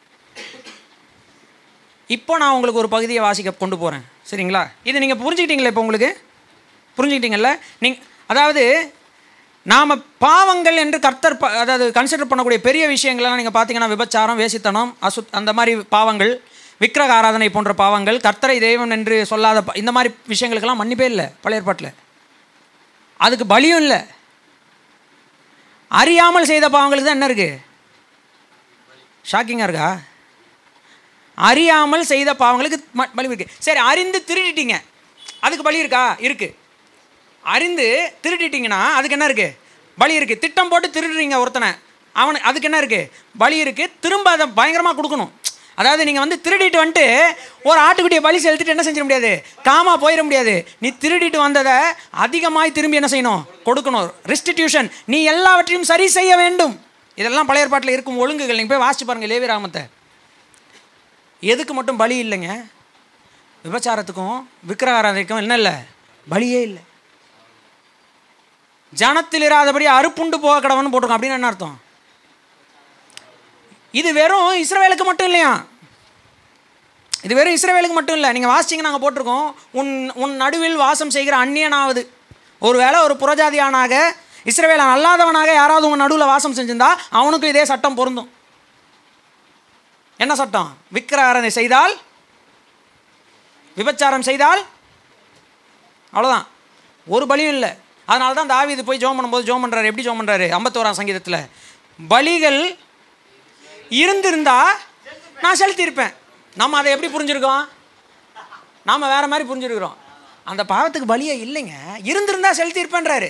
இப்போ 2.08 2.38
நான் 2.38 2.52
உங்களுக்கு 2.52 2.80
ஒரு 2.80 2.90
பகுதியை 2.90 3.22
வாசிக்க 3.22 3.52
கொண்டு 3.52 3.78
போகிறேன் 3.78 4.06
சரிங்களா? 4.32 4.72
இது 4.84 5.00
நீங்கள் 5.00 5.18
புரிஞ்சுக்கிட்டீங்களா 5.18 5.66
இப்போ 5.66 5.82
உங்களுக்கு? 5.82 6.25
புரிஞ்சுக்கிட்டீங்கல்ல? 6.98 7.60
நீங்க 7.80 8.00
அதாவது 8.28 8.94
நாம் 9.66 10.04
பாவங்கள் 10.18 10.78
என்று 10.78 11.00
கர்த்தர் 11.00 11.38
ப- 11.38 11.58
அதாவது 11.58 11.92
கன்சிடர் 11.92 12.30
பண்ணக்கூடிய 12.30 12.58
பெரிய 12.58 12.88
விஷயங்கள்லாம் 12.88 13.36
நீங்கள் 13.36 13.56
பார்த்தீங்கன்னா 13.56 13.90
விபச்சாரம் 13.90 14.40
வேசித்தனம் 14.40 14.96
அசு 15.02 15.26
அந்த 15.32 15.54
மாதிரி 15.54 15.82
பாவங்கள் 15.90 16.32
விக்கிரக 16.78 17.14
ஆராதனை 17.14 17.50
போன்ற 17.50 17.74
பாவங்கள் 17.74 18.18
கர்த்தரை 18.18 18.60
தெய்வம் 18.60 18.90
என்று 18.90 19.26
சொல்லாத 19.26 19.64
இந்த 19.74 19.92
மாதிரி 19.92 20.14
விஷயங்களுக்கெல்லாம் 20.28 20.82
மன்னிப்பே 20.82 21.02
இல்லை 21.02 21.28
பழைய 21.42 21.62
ஏற்பாட்டில். 21.62 21.94
அதுக்கு 23.20 23.46
பலியும் 23.46 23.78
இல்லை. 23.78 24.00
அறியாமல் 25.92 26.46
செய்த 26.46 26.70
பாவங்களுக்கு 26.70 27.04
தான் 27.04 27.18
என்ன 27.20 27.28
இருக்குது 27.28 27.58
ஷாக்கிங்காக 29.26 29.64
இருக்கா? 29.64 30.00
அறியாமல் 31.38 32.04
செய்த 32.04 32.34
பாவங்களுக்கு 32.34 32.78
பலி 33.16 33.28
இருக்குது 33.28 33.48
சரி 33.60 33.80
அறிந்து 33.80 34.24
திருடிட்டீங்க. 34.28 34.76
அதுக்கு 35.40 35.64
பலி 35.64 35.78
இருக்கா? 35.78 36.16
இருக்குது 36.20 36.56
அறிந்து 37.54 37.88
திருடிட்டிங்கன்னா 38.24 38.82
அதுக்கு 38.98 39.18
என்ன 39.18 39.28
இருக்குது 39.30 39.56
பலி 40.02 40.14
இருக்குது 40.20 40.44
திட்டம் 40.44 40.70
போட்டு 40.72 40.88
திருடுறீங்க 40.96 41.38
ஒருத்தனை. 41.44 41.70
அவனுக்கு 42.22 42.48
அதுக்கு 42.50 42.68
என்ன 42.70 42.80
இருக்குது 42.82 43.10
பலி 43.42 43.58
இருக்குது 43.64 43.94
திரும்ப 44.04 44.28
அதை 44.36 44.46
பயங்கரமாக 44.60 44.96
கொடுக்கணும். 45.00 45.32
அதாவது 45.80 46.02
நீங்கள் 46.08 46.24
வந்து 46.24 46.38
திருடிட்டு 46.46 46.78
வந்துட்டு 46.82 47.06
ஒரு 47.70 47.80
ஆட்டுக்குட்டியை 47.86 48.22
பலி 48.26 48.38
செலுத்திட்டு 48.44 48.74
என்ன 48.74 48.84
செஞ்சிட 48.88 49.04
முடியாது? 49.06 49.32
காமா 49.68 49.94
போயிட 50.04 50.22
முடியாது. 50.28 50.54
நீ 50.84 50.90
திருடிட்டு 51.04 51.40
வந்ததை 51.46 51.76
அதிகமாய் 52.26 52.76
திரும்பி 52.78 53.00
என்ன 53.00 53.10
செய்யணும்? 53.14 53.42
கொடுக்கணும். 53.68 54.08
ரெஸ்டிடியூஷன் 54.32 54.90
நீ 55.14 55.20
எல்லாவற்றையும் 55.34 55.90
சரி 55.92 56.08
செய்ய 56.18 56.32
வேண்டும். 56.44 56.74
இதெல்லாம் 57.22 57.50
பழைய 57.50 57.66
ஏற்பாட்டில் 57.66 57.96
இருக்கும் 57.96 58.22
ஒழுங்குகள். 58.24 58.60
நீங்கள் 58.60 58.74
போய் 58.74 58.86
வாசிச்சு 58.86 59.08
பாருங்கள் 59.10 59.32
லேவிராமத்தை 59.34 59.84
எதுக்கு 61.52 61.74
மட்டும் 61.78 62.02
பலி 62.04 62.16
இல்லைங்க? 62.26 62.52
விபச்சாரத்துக்கும் 63.66 64.38
விக்கிரகாராதனைக்கும் 64.70 65.42
என்ன 65.44 65.56
இல்லை? 65.62 65.76
பலியே 66.34 66.62
இல்லை. 66.70 66.84
ஜனத்தில் 69.02 69.46
இராதபடி 69.50 69.86
அறுப்புண்டு 69.98 70.38
போக 70.46 70.56
கடவன் 70.64 70.92
போட்டிருக்கோம் 70.92 71.18
அப்படின்னு 71.18 71.38
என்ன 71.40 71.50
அர்த்தம்? 71.52 71.78
இது 74.00 74.10
வெறும் 74.20 74.52
இஸ்ரவேலுக்கு 74.64 75.06
மட்டும் 75.08 75.30
இல்லையா? 75.30 75.52
இது 77.26 77.34
வெறும் 77.38 77.56
இஸ்ரேவேலுக்கு 77.58 77.98
மட்டும் 77.98 78.18
இல்லை. 78.18 78.30
நீங்கள் 78.36 78.54
வாசிச்சிங்க 78.54 78.86
நாங்கள் 78.88 79.04
போட்டிருக்கோம். 79.04 79.48
உன் 79.80 79.92
உன் 80.24 80.34
நடுவில் 80.44 80.82
வாசம் 80.86 81.14
செய்கிற 81.16 81.36
அந்நியனாவது. 81.44 82.02
ஒருவேளை 82.68 82.98
ஒரு 83.06 83.16
புறஜாதியானாக 83.22 83.94
இஸ்ரவேலன் 84.52 84.92
அல்லாதவனாக 84.96 85.52
யாராவது 85.60 85.88
உங்கள் 85.88 86.04
நடுவில் 86.04 86.32
வாசம் 86.34 86.56
செஞ்சிருந்தா 86.58 86.90
அவனுக்கும் 87.20 87.54
இதே 87.54 87.64
சட்டம் 87.72 87.98
பொருந்தும். 88.00 88.30
என்ன 90.24 90.34
சட்டம்? 90.42 90.70
விக்கிரகாரனை 90.96 91.52
செய்தால் 91.60 91.94
விபச்சாரம் 93.78 94.28
செய்தால் 94.30 94.62
அவ்வளோதான் 96.14 96.46
ஒரு 97.08 97.26
பலியும் 97.32 97.56
இல்லை. 97.56 97.72
அதனால 98.10 98.34
தான் 98.40 98.52
தாவீது 98.54 98.82
போய் 98.88 99.02
ஜோம் 99.04 99.18
பண்ணும்போது 99.18 99.48
ஜோம் 99.50 99.64
பண்ணுறாரு 99.64 99.90
எப்படி 99.92 100.06
ஜோம் 100.08 100.20
பண்ணுறாரு 100.22 100.48
ஐம்பத்தோராம் 100.58 100.98
சங்கீதத்தில் 101.00 101.40
பலிகள் 102.14 102.60
இருந்திருந்தா 104.02 104.60
நான் 105.44 105.60
செலுத்தியிருப்பேன். 105.62 106.14
நம்ம 106.62 106.78
அதை 106.80 106.92
எப்படி 106.96 107.10
புரிஞ்சிருக்கோம்? 107.16 107.64
நாம் 108.90 109.12
வேற 109.14 109.24
மாதிரி 109.32 109.46
புரிஞ்சிருக்கிறோம். 109.50 109.98
அந்த 110.52 110.62
பாவத்துக்கு 110.72 111.12
பலியே 111.12 111.36
இல்லைங்க. 111.46 111.76
இருந்திருந்தா 112.12 112.52
செலுத்தியிருப்பேன்றாரு. 112.60 113.30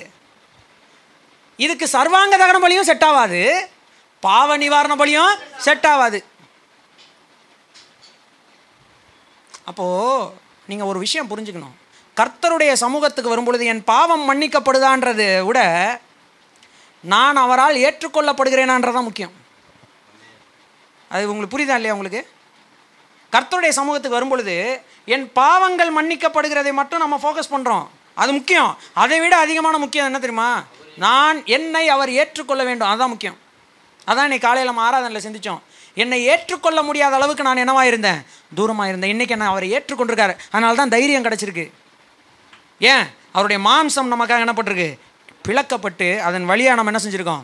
இதுக்கு 1.65 1.86
சர்வாங்க 1.96 2.36
தகன 2.41 2.60
பலியும் 2.63 2.88
செட் 2.89 3.05
ஆகாது 3.10 3.41
பாவ 4.27 4.58
நிவாரண 4.63 4.94
பலியும் 5.01 5.34
செட் 5.65 5.88
ஆகாது 5.91 6.20
அப்போது 9.70 10.32
நீங்கள் 10.70 10.89
ஒரு 10.91 11.00
விஷயம் 11.03 11.29
புரிஞ்சுக்கணும். 11.32 11.75
கர்த்தருடைய 12.19 12.74
சமூகத்துக்கு 12.74 13.29
வரும்பொழுது 13.29 13.65
என் 13.65 13.84
பாவம் 13.84 14.25
மன்னிக்கப்படுதான்றதை 14.27 15.45
விட 15.45 15.60
நான் 17.01 17.36
அவரால் 17.36 17.75
ஏற்றுக்கொள்ளப்படுகிறேனான்றதான் 17.75 19.07
முக்கியம். 19.10 19.34
அது 21.10 21.29
உங்களுக்கு 21.31 21.53
புரியுதா 21.55 21.75
இல்லையா 21.79 21.95
உங்களுக்கு? 21.95 22.22
கர்த்தருடைய 23.31 23.69
சமூகத்துக்கு 23.79 24.17
வரும்பொழுது 24.17 24.81
என் 25.05 25.31
பாவங்கள் 25.31 25.91
மன்னிக்கப்படுகிறதை 25.98 26.74
மட்டும் 26.74 27.03
நம்ம 27.03 27.19
ஃபோக்கஸ் 27.24 27.53
பண்ணுறோம் 27.55 27.86
அது 28.13 28.31
முக்கியம். 28.34 28.77
அதை 28.93 29.19
விட 29.19 29.38
அதிகமான 29.38 29.77
முக்கியம் 29.77 30.05
என்ன 30.05 30.19
தெரியுமா? 30.19 30.63
நான் 30.98 31.45
என்னை 31.45 31.89
அவர் 31.89 32.12
ஏற்றுக்கொள்ள 32.12 32.63
வேண்டும். 32.63 32.88
அதுதான் 32.88 33.10
முக்கியம். 33.10 33.38
அதான் 34.07 34.27
இன்னைக்கு 34.27 34.48
காலையில் 34.48 34.72
நம்ம 34.72 34.84
ஆராதனையில் 34.88 35.25
சிந்தித்தோம் 35.27 35.62
என்னை 35.95 36.25
ஏற்றுக்கொள்ள 36.25 36.81
முடியாத 36.81 37.15
அளவுக்கு 37.15 37.43
நான் 37.43 37.57
என்னவாக 37.57 37.88
இருந்தேன்? 37.88 38.22
தூரமாக 38.55 38.88
இருந்தேன். 38.88 39.12
இன்றைக்கி 39.15 39.29
என்ன 39.29 39.48
அவரை 39.48 39.67
ஏற்றுக்கொண்டிருக்காரு. 39.77 40.36
அதனால 40.51 40.75
தான் 40.75 40.89
தைரியம் 40.89 41.24
கிடச்சிருக்கு. 41.24 41.72
ஏன்? 42.79 43.05
அவருடைய 43.32 43.70
மாம்சம் 43.70 44.12
நமக்காக 44.12 44.44
என்னப்பட்டிருக்கு 44.46 45.00
பிளக்கப்பட்டு 45.48 46.20
அதன் 46.20 46.46
வழியாக 46.46 46.84
நம்ம 46.84 46.91
என்ன 46.91 47.01
செஞ்சுருக்கோம்? 47.03 47.44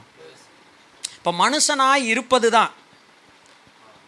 இப்போ 1.15 1.31
மனுஷனாய் 1.31 2.03
இருப்பது 2.03 2.51
தான் 2.51 2.71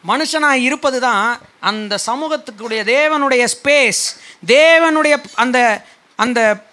மனுஷனாக 0.07 0.51
இருப்பது 0.51 0.99
தான் 0.99 1.39
அந்த 1.59 1.97
சமூகத்துக்குடைய 2.05 2.81
தேவனுடைய 2.83 3.47
ஸ்பேஸ் 3.53 4.01
தேவனுடைய 4.45 5.23
அந்த 5.33 5.85
அந்த 6.15 6.67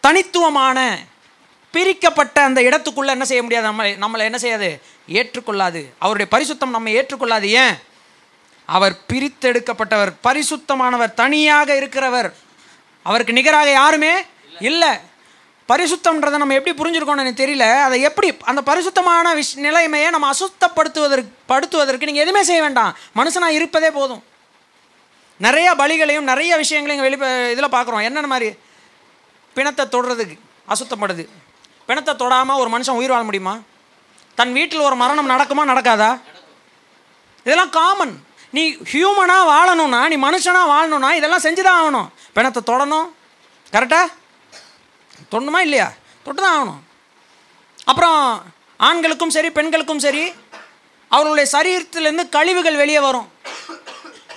தனித்துவமான 0.00 0.98
பிரிக்கப்பட்ட 1.70 2.42
அந்த 2.42 2.60
இடத்துக்குள்ளே 2.60 3.06
என்ன 3.06 3.24
செய்ய 3.24 3.42
முடியாது? 3.42 3.66
நம்ம 3.66 3.86
நம்மளை 3.86 4.18
என்ன 4.18 4.38
செய்யாது? 4.38 4.82
ஏற்றுக்கொள்ளாது. 5.08 5.90
அவருடைய 5.98 6.28
பரிசுத்தம் 6.30 6.70
நம்ம 6.70 6.90
ஏற்றுக்கொள்ளாது. 6.90 7.42
ஏன்? 7.42 7.74
அவர் 8.64 8.98
பிரித்தெடுக்கப்பட்டவர் 9.12 10.12
பரிசுத்தமானவர் 10.24 11.14
தனியாக 11.14 11.74
இருக்கிறவர். 11.74 12.32
அவருக்கு 13.08 13.36
நிகராக 13.38 13.70
யாருமே 13.70 14.12
இல்லை. 14.70 14.92
பரிசுத்தம்ன்றதை 15.72 16.36
நம்ம 16.42 16.56
எப்படி 16.58 16.72
புரிஞ்சிருக்கோம்னு 16.80 17.24
எனக்கு 17.24 17.42
தெரியல. 17.42 17.66
அதை 17.86 18.00
எப்படி 18.08 18.28
அந்த 18.50 18.60
பரிசுத்தமான 18.70 19.34
விஷ் 19.34 19.52
நிலைமையை 19.66 20.08
நம்ம 20.10 20.30
அசுத்தப்படுத்துவதற்கு 20.34 21.30
படுத்துவதற்கு 21.52 22.08
நீங்கள் 22.08 22.24
எதுவுமே 22.24 22.42
செய்ய 22.48 22.60
வேண்டாம். 22.62 22.96
மனுஷனாக 23.18 23.58
இருப்பதே 23.58 23.90
போதும். 23.98 24.22
நிறைய 25.46 25.68
பலிகளையும் 25.80 26.30
நிறைய 26.32 26.56
விஷயங்களையும் 26.62 27.04
வெளி 27.06 27.18
இதில் 27.52 27.74
பார்க்குறோம் 27.76 28.06
என்னென்ன 28.08 28.30
மாதிரி? 28.32 28.50
பிணத்தை 29.56 29.84
தொடுறதுக்கு 29.94 30.36
அசுத்தப்படுது. 30.72 31.24
பிணத்தை 31.86 32.14
தொடாமல் 32.14 32.60
ஒரு 32.62 32.70
மனுஷன் 32.74 32.98
உயிர் 33.00 33.14
வாழ 33.14 33.22
முடியுமா? 33.28 33.54
தன் 34.34 34.52
வீட்டில் 34.52 34.86
ஒரு 34.88 34.96
மரணம் 35.02 35.30
நடக்குமா 35.30 35.62
நடக்காதா? 35.72 36.10
இதெல்லாம் 37.46 37.72
காமன் 37.78 38.14
நீ 38.52 38.70
ஹியூமனாக 38.92 39.48
வாழணும்னா 39.52 40.08
நீ 40.08 40.16
மனுஷனாக 40.16 40.70
வாழணும்னா 40.72 41.12
இதெல்லாம் 41.12 41.42
செஞ்சு 41.46 41.60
தான் 41.60 41.80
ஆகணும். 41.82 42.08
பிணத்தை 42.32 42.62
தொடணும். 42.70 43.14
கரெக்டா 43.72 44.00
தொடணுமா 45.32 45.58
இல்லையா? 45.58 45.92
தொட்டு 46.24 46.42
தான் 46.42 46.56
ஆகணும். 46.58 46.80
அப்புறம் 47.84 48.42
ஆண்களுக்கும் 48.76 49.28
சரி 49.28 49.50
பெண்களுக்கும் 49.50 49.98
சரி 49.98 50.32
அவர்களுடைய 51.08 51.50
சரீரத்திலேருந்து 51.56 52.28
கழிவுகள் 52.28 52.76
வெளியே 52.76 53.00
வரும். 53.00 53.32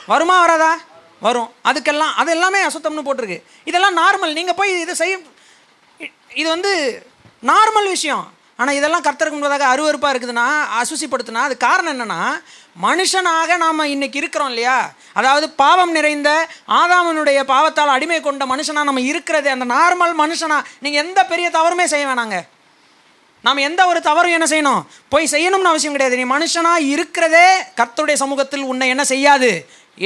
வருமா 0.05 0.39
வராதா? 0.39 0.79
வரும். 1.19 1.53
அதுக்கெல்லாம் 1.63 2.13
அது 2.13 2.31
எல்லாமே 2.31 2.61
அசுத்தம்னு 2.67 3.07
போட்டிருக்கு. 3.07 3.43
இதெல்லாம் 3.63 3.97
நார்மல் 3.97 4.33
நீங்கள் 4.33 4.55
போய் 4.55 4.79
இதை 4.79 4.95
செய்ய 4.95 5.19
இது 6.33 6.49
வந்து 6.49 6.71
நார்மல் 7.43 7.87
விஷயம். 7.87 8.32
ஆனால் 8.59 8.77
இதெல்லாம் 8.79 9.05
கர்த்தருக்கு 9.05 9.37
முன்பதாக 9.37 9.67
அருவருப்பாக 9.73 10.11
இருக்குதுன்னா 10.13 10.47
அசுசிப்படுத்துனா 10.81 11.43
அது 11.47 11.55
காரணம் 11.67 11.93
என்னென்னா 11.93 12.21
மனுஷனாக 12.85 13.57
நாம் 13.63 13.91
இன்னைக்கு 13.93 14.17
இருக்கிறோம் 14.21 14.51
இல்லையா? 14.51 14.77
அதாவது 15.19 15.45
பாவம் 15.61 15.93
நிறைந்த 15.97 16.29
ஆதாமனுடைய 16.79 17.39
பாவத்தால் 17.53 17.93
அடிமை 17.95 18.19
கொண்ட 18.21 18.45
மனுஷனாக 18.53 18.89
நம்ம 18.89 19.03
இருக்கிறது 19.11 19.49
அந்த 19.55 19.65
நார்மல் 19.75 20.13
மனுஷனா 20.23 20.57
நீங்கள் 20.83 21.03
எந்த 21.05 21.19
பெரிய 21.31 21.47
தவறுமே 21.57 21.85
செய்ய 21.93 22.05
வேணாங்க. 22.09 22.39
நாம் 23.45 23.65
எந்த 23.67 23.81
ஒரு 23.91 23.99
தவறும் 24.09 24.35
என்ன 24.37 24.47
செய்யணும்? 24.51 24.83
போய் 25.13 25.31
செய்யணும்னு 25.31 25.71
அவசியம் 25.71 25.95
கிடையாது. 25.95 26.19
நீ 26.19 26.25
மனுஷனாக 26.35 26.89
இருக்கிறதே 26.93 27.47
கர்த்தருடைய 27.79 28.17
சமூகத்தில் 28.23 28.69
உன்னை 28.71 28.87
என்ன 28.93 29.05
செய்யாது? 29.13 29.49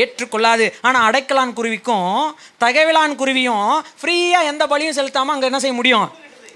ஏற்றுக்கொள்ளாது. 0.01 0.65
ஆனால் 0.87 1.05
அடைக்கலான் 1.09 1.57
குருவிக்கும் 1.59 2.13
தகவலான் 2.63 3.13
குருவியும் 3.21 3.67
ஃப்ரீயாக 3.99 4.49
எந்த 4.51 4.63
பலியும் 4.71 4.97
செலுத்தாமல் 4.99 5.35
அங்கே 5.35 5.49
என்ன 5.51 5.61
செய்ய 5.65 5.75
முடியும்? 5.81 6.07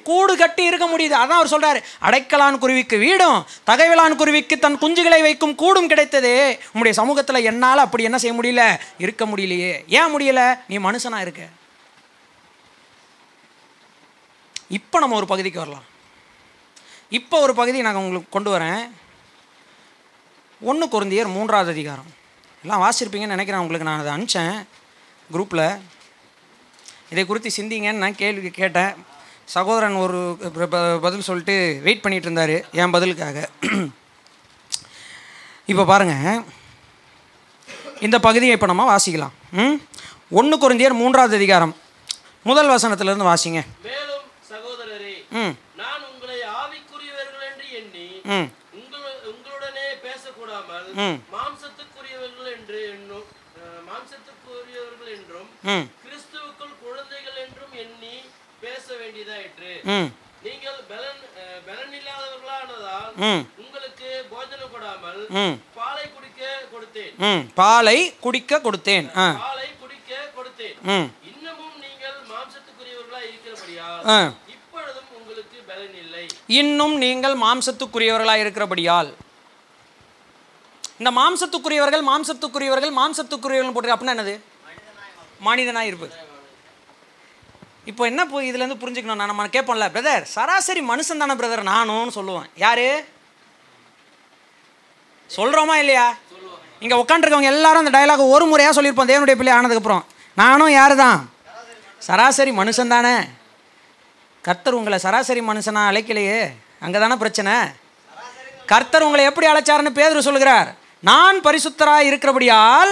கூடு 0.01 0.37
கட்டி 0.37 0.63
இருக்க 0.63 0.85
முடியுது. 0.87 1.11
அதான் 1.11 1.37
அவர் 1.37 1.47
சொல்கிறார் 1.47 1.83
அடைக்கலான் 2.01 2.57
குருவிக்கு 2.57 2.97
வீடும் 2.97 3.45
தகைவிலான் 3.67 4.15
குருவிக்கு 4.15 4.59
தன் 4.59 4.77
குஞ்சுகளை 4.77 5.21
வைக்கும் 5.21 5.55
கூடும் 5.55 5.89
கிடைத்ததே. 5.89 6.59
உங்களுடைய 6.65 6.93
சமூகத்தில் 6.93 7.43
என்னால் 7.43 7.77
அப்படி 7.77 8.03
என்ன 8.03 8.17
செய்ய 8.17 8.41
முடியல? 8.41 8.79
இருக்க 8.97 9.25
முடியலையே. 9.25 9.87
ஏன் 9.87 10.17
முடியல? 10.17 10.59
நீ 10.67 10.77
மனுஷனாக 10.77 11.21
இருக்க. 11.21 11.41
இப்போ 14.67 14.99
நம்ம 14.99 15.15
ஒரு 15.15 15.25
பகுதிக்கு 15.25 15.59
வரலாம். 15.59 15.83
இப்போ 17.09 17.39
ஒரு 17.39 17.55
பகுதி 17.55 17.81
நாங்கள் 17.81 18.01
உங்களுக்கு 18.01 18.29
கொண்டு 18.29 18.57
வரேன். 18.57 18.89
ஒன்று 20.61 20.85
குருந்தியர் 20.85 21.33
மூன்றாவது 21.33 21.71
அதிகாரம். 21.71 22.05
எல்லாம் 22.63 22.81
வாசிச்சிருப்பீங்கன்னு 22.81 23.35
நினைக்கிறேன். 23.35 23.61
உங்களுக்கு 23.61 23.89
நான் 23.89 23.99
அதை 23.99 24.11
அனுப்பிச்சேன் 24.13 24.65
குரூப்பில் 25.33 25.81
இதை 27.09 27.25
குறித்து 27.25 27.63
சிந்திங்கன்னு 27.63 28.03
நான் 28.03 28.15
கேள்வி 28.15 28.49
கேட்டேன். 28.49 28.93
சகோதரன் 29.45 29.93
ஒரு 29.93 30.37
பதில் 31.01 31.21
சொல்லிட்டு 31.21 31.79
வெயிட் 31.83 32.01
பண்ணிட்டு 32.01 32.31
இருந்தார் 32.31 32.71
என் 32.71 32.91
பதிலுக்காக. 32.91 33.49
இப்போ 35.65 35.85
பாருங்க. 35.85 36.41
இந்த 37.99 38.19
பகுதியை 38.19 38.53
இப்போ 38.53 38.65
நம்ம 38.65 38.95
வாசிக்கலாம். 38.95 39.31
ம்? 39.51 39.75
ஒன்று 40.29 40.57
குருந்தியர் 40.57 40.93
மூன்றாவது 40.93 41.35
அதிகாரம். 41.35 41.75
முதல் 42.43 42.69
வசனத்திலிருந்து 42.69 43.33
வாசிங்க. 43.33 43.61
ம். 45.31 45.57
ம். 48.23 48.49
ம். 50.93 51.23
என்று 52.55 52.79
மாம்சத்துக்குரியவர்கள் 53.87 55.11
என்றும் 55.15 55.49
ம் 55.63 55.87
கிறிஸ்துவுக்குள் 56.05 56.73
குழந்தைகள் 56.83 57.35
என்றும் 57.35 57.73
எண்ணி 57.73 58.15
பேச 58.59 58.95
வேண்டியதாயிற்று. 59.11 59.71
நீங்கள் 60.43 60.77
பலன் 60.89 61.19
உங்களுக்கு 63.61 64.09
போஜனம் 64.29 64.71
கொடாமல் 64.73 65.19
ம். 65.41 65.55
பாலை 65.75 66.05
குடிக்க 66.13 66.43
கொடுத்தேன். 66.73 67.41
பாலை 67.53 67.97
குடிக்க 68.19 68.59
கொடுத்தேன். 68.59 69.07
ஆ. 69.15 69.25
பாலை 69.41 69.67
குடிக்க 69.81 70.11
கொடுத்தேன். 70.37 70.77
ம். 70.93 71.07
இன்னமும் 71.31 71.75
நீங்கள் 71.85 72.17
மாம்சத்துக்குரியவர்களாய் 72.31 73.27
இருக்கிறபடியால் 73.31 74.05
ஆ. 74.07 74.17
இப்பொழுதும் 74.47 75.09
உங்களுக்கு 75.19 75.59
பலன் 75.67 75.95
இல்லை. 75.95 76.23
இன்னும் 76.61 76.97
நீங்கள் 76.97 77.37
மாம்சத்துக்குரியவர்களாக 77.37 78.43
இருக்கிறபடியால். 78.45 79.11
இந்த 80.97 81.11
மாம்சத்துக்குரியவர்கள் 81.19 82.07
மாம்சத்துக்குரியவர்கள் 82.11 82.97
மாம்சத்துக்குரியவர்கள் 83.01 83.77
போட்டு 83.77 83.95
அப்படின்னா 83.95 84.15
என்னது? 84.17 84.35
மனிதனாக 85.39 85.85
இருப்பது. 85.85 86.13
இப்போ 87.89 88.03
என்ன 88.09 88.21
போய் 88.31 88.49
இதுலேருந்து 88.49 88.81
புரிஞ்சுக்கணும்? 88.81 89.19
நான் 89.21 89.31
நம்ம 89.31 89.47
கேட்போம்ல 89.55 89.85
பிரதர் 89.93 90.23
சராசரி 90.33 90.81
மனுஷன் 90.89 91.21
தானே 91.21 91.35
பிரதர் 91.39 91.69
நானும்னு 91.71 92.13
சொல்லுவேன். 92.17 92.47
யார்? 92.63 92.87
சொல்கிறோமா 95.29 95.75
இல்லையா? 95.83 96.07
இங்கே 96.83 96.95
உட்காந்துருக்கவங்க 97.01 97.53
எல்லாரும் 97.55 97.83
அந்த 97.83 97.93
டயலாக் 97.97 98.31
ஒரு 98.35 98.45
முறையாக 98.51 98.73
சொல்லியிருப்போம். 98.77 99.11
தேவனுடைய 99.11 99.37
பிள்ளை 99.39 99.53
ஆனதுக்கப்புறம் 99.57 100.03
நானும் 100.41 100.73
யாரு 100.79 100.95
தான் 101.03 101.19
சராசரி 102.07 102.51
மனுஷன் 102.59 102.93
தானே. 102.95 103.15
கர்த்தர் 104.47 104.77
உங்களை 104.79 104.97
சராசரி 105.05 105.41
மனுஷனா 105.49 105.81
அழைக்கலையே. 105.91 106.41
அங்கே 106.85 106.99
தானே 107.03 107.15
பிரச்சனை? 107.23 107.55
கர்த்தர் 108.71 109.05
உங்களை 109.07 109.23
எப்படி 109.29 109.47
அழைச்சாருன்னு 109.51 109.97
பேதர் 109.99 110.27
சொல்கிறார் 110.29 110.69
நான் 111.09 111.37
பரிசுத்தராக 111.47 112.07
இருக்கிறபடியால் 112.09 112.91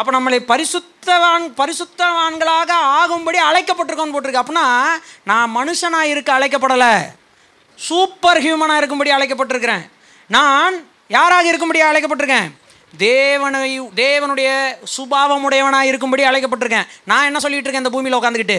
அப்போ 0.00 0.10
நம்மளை 0.16 0.38
பரிசுத்தவான் 0.52 1.46
பரிசுத்தவான்களாக 1.60 2.70
ஆகும்படி 3.00 3.38
அழைக்கப்பட்டிருக்கோன்னு 3.48 4.14
போட்டிருக்கு. 4.14 4.42
அப்படின்னா 4.42 4.66
நான் 5.30 5.54
மனுஷனாக 5.56 6.12
இருக்க 6.12 6.30
அழைக்கப்படலை. 6.38 6.94
சூப்பர் 7.88 8.40
ஹியூமனாக 8.44 8.80
இருக்கும்படி 8.82 9.10
அழைக்கப்பட்டிருக்கிறேன். 9.16 9.84
நான் 10.36 10.74
யாராக 11.16 11.48
இருக்கும்படி 11.48 11.82
அழைக்கப்பட்டிருக்கேன்? 11.88 12.48
தேவனை 12.96 13.80
தேவனுடைய 13.80 14.48
சுபாவமுடையவனாக 14.96 15.90
இருக்கும்படி 15.90 16.24
அழைக்கப்பட்டிருக்கேன். 16.30 16.88
நான் 17.10 17.28
என்ன 17.28 17.38
சொல்லிட்டு 17.44 17.70
இருக்கேன் 17.70 17.84
இந்த 17.84 17.92
பூமியில் 17.94 18.18
உட்காந்துக்கிட்டு 18.18 18.58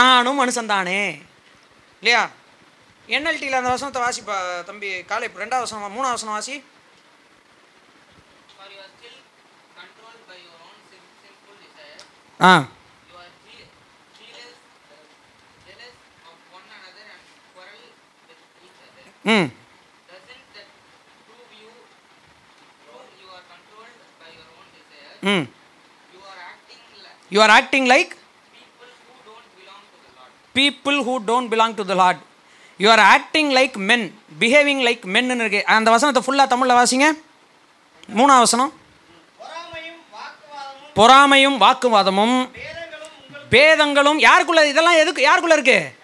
நானும் 0.00 0.38
மனுஷன்தானே 0.40 1.00
இல்லையா? 2.02 2.22
என்எல்டியில் 3.14 3.58
அந்த 3.60 3.70
வசனத்தை 3.74 4.00
வாசிப்பா 4.02 4.36
தம்பி. 4.68 4.90
காலை 5.10 5.28
ரெண்டாவது 5.42 5.64
வசனம் 5.66 5.96
மூணாவது 5.96 6.16
வசனம் 6.16 6.38
வாசி. 6.38 6.56
ஆ. 12.44 12.52
ம். 19.32 19.48
ம். 25.32 25.44
You 27.34 27.40
are 27.44 27.52
acting 27.58 27.86
like 27.92 28.12
people 30.56 30.98
who 31.06 31.14
don't 31.28 31.50
belong 31.52 31.74
to 31.78 31.84
the 31.84 31.94
lot 32.02 32.20
you 32.80 32.90
are 32.90 33.02
acting 33.14 33.50
like 33.58 33.76
men 33.88 34.04
behaving 34.40 34.82
like 34.88 35.02
மென்னு 35.14 35.34
இருக்கு. 35.34 35.60
அந்த 35.76 35.90
வசனத்தை 35.90 36.20
ஃபுல்லாக 36.24 36.52
தமிழில் 36.52 36.76
வாசிங்க. 36.76 37.06
மூணாம் 38.18 38.44
வசனம். 38.46 38.72
பொறாமையும் 40.94 41.60
வாக்குவாதமும் 41.60 42.50
வேதங்களும் 43.50 43.50
பேதங்களும் 43.50 44.18
யாருக்குள்ள 44.20 44.64
இதெல்லாம் 44.64 44.96
எதுக்கு 44.96 45.22
யாருக்குள்ள 45.28 45.52
இருக்கு? 45.52 45.94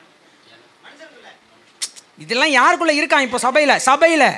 இதெல்லாம் 2.19 2.55
யாருக்குள்ள 2.55 2.93
இருக்கான் 2.93 3.21
இப்போ 3.21 3.39
சபையில்? 3.39 3.79
சபையில். 3.79 4.29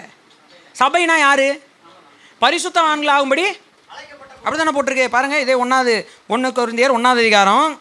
சபைனா 0.78 1.18
யாரு? 1.18 1.62
பரிசுத்தவான்கள் 2.40 3.10
ஆகும்படி 3.10 3.44
அப்படி 4.44 4.56
தானே 4.56 4.80
போட்டிருக்கு? 4.80 5.08
பாருங்க 5.08 5.40
இதே 5.40 5.54
ஒன்றாவது 5.54 6.10
ஒன்று 6.28 6.48
குருந்தியர் 6.48 6.90
ஒன்றாவது 6.90 7.20
அதிகாரம். 7.20 7.80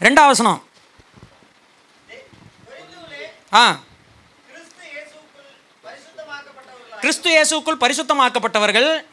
ரெண்டாவது 0.00 0.26
வசனம். 0.26 0.64
ஆ. 3.52 3.78
கிறிஸ்து 7.00 7.30
இயேசுக்குள் 7.30 7.76
பரிசுத்தமாக்கப்பட்டவர்கள் 7.76 9.04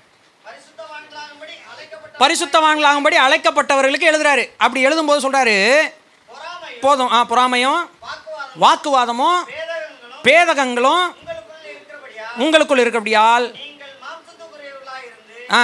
பரிசுத்தவான்களாகும்படி 2.22 3.18
அழைக்கப்பட்டவர்களுக்கு 3.26 4.10
எழுதுறாரு. 4.12 4.44
அப்படி 4.58 4.86
எழுதும்போது 4.86 5.24
சொல்றாரு 5.26 5.58
போதும் 6.82 7.12
ஆ 7.12 7.20
பொறாமையும் 7.30 7.82
வாக்குவாதமும் 8.62 9.42
பேதகங்களும் 10.28 11.06
உங்களுக்குள் 12.44 12.82
இருக்கிறபடியா 12.82 12.82
இருக்கிறபடியால் 12.84 13.46
ஆ 15.52 15.64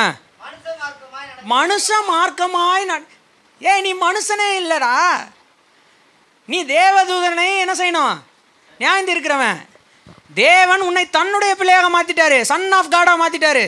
மனுஷ 1.50 1.88
மார்க்கமாய் 2.12 2.86
ஏ 3.66 3.82
நீ 3.86 3.92
மனுஷனே 4.06 4.50
இல்லடா. 4.62 4.94
நீ 6.46 6.58
தேவதூதனை 6.64 7.48
என்ன 7.64 7.74
செய்யணும்? 7.82 8.16
நியாயந்து 8.80 9.14
இருக்கிறவன் 9.14 9.60
தேவன் 10.34 10.82
உன்னை 10.88 11.04
தன்னுடைய 11.10 11.56
பிள்ளையாக 11.56 11.88
மாத்திட்டாரு. 11.96 12.42
சன் 12.52 12.72
ஆஃப் 12.72 12.92
காடாக 12.92 13.18
மாத்திட்டாரு. 13.22 13.66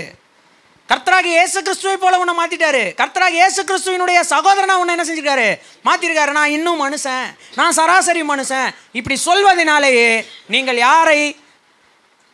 கர்த்தராக 0.91 1.27
இயேசு 1.33 1.57
கிறிஸ்துவை 1.65 1.97
போல 1.99 2.17
உன்னை 2.21 2.33
மாத்திட்டாரு. 2.39 2.81
கர்த்தராக 3.01 3.37
இயேசு 3.37 3.61
கிறிஸ்துவினுடைய 3.67 4.19
சகோதரனா 4.31 4.75
உன்னை 4.81 4.93
என்ன 4.95 5.05
செஞ்சிருக்காரு? 5.09 5.45
மாத்திருக்காரு. 5.87 6.31
நான் 6.37 6.53
இன்னும் 6.55 6.81
மனுஷன். 6.85 7.27
நான் 7.59 7.75
சராசரி 7.77 8.23
மனுஷன். 8.31 8.67
இப்படி 8.99 9.17
சொல்வதனாலேயே 9.27 10.09
நீங்கள் 10.55 10.81
யாரை 10.87 11.21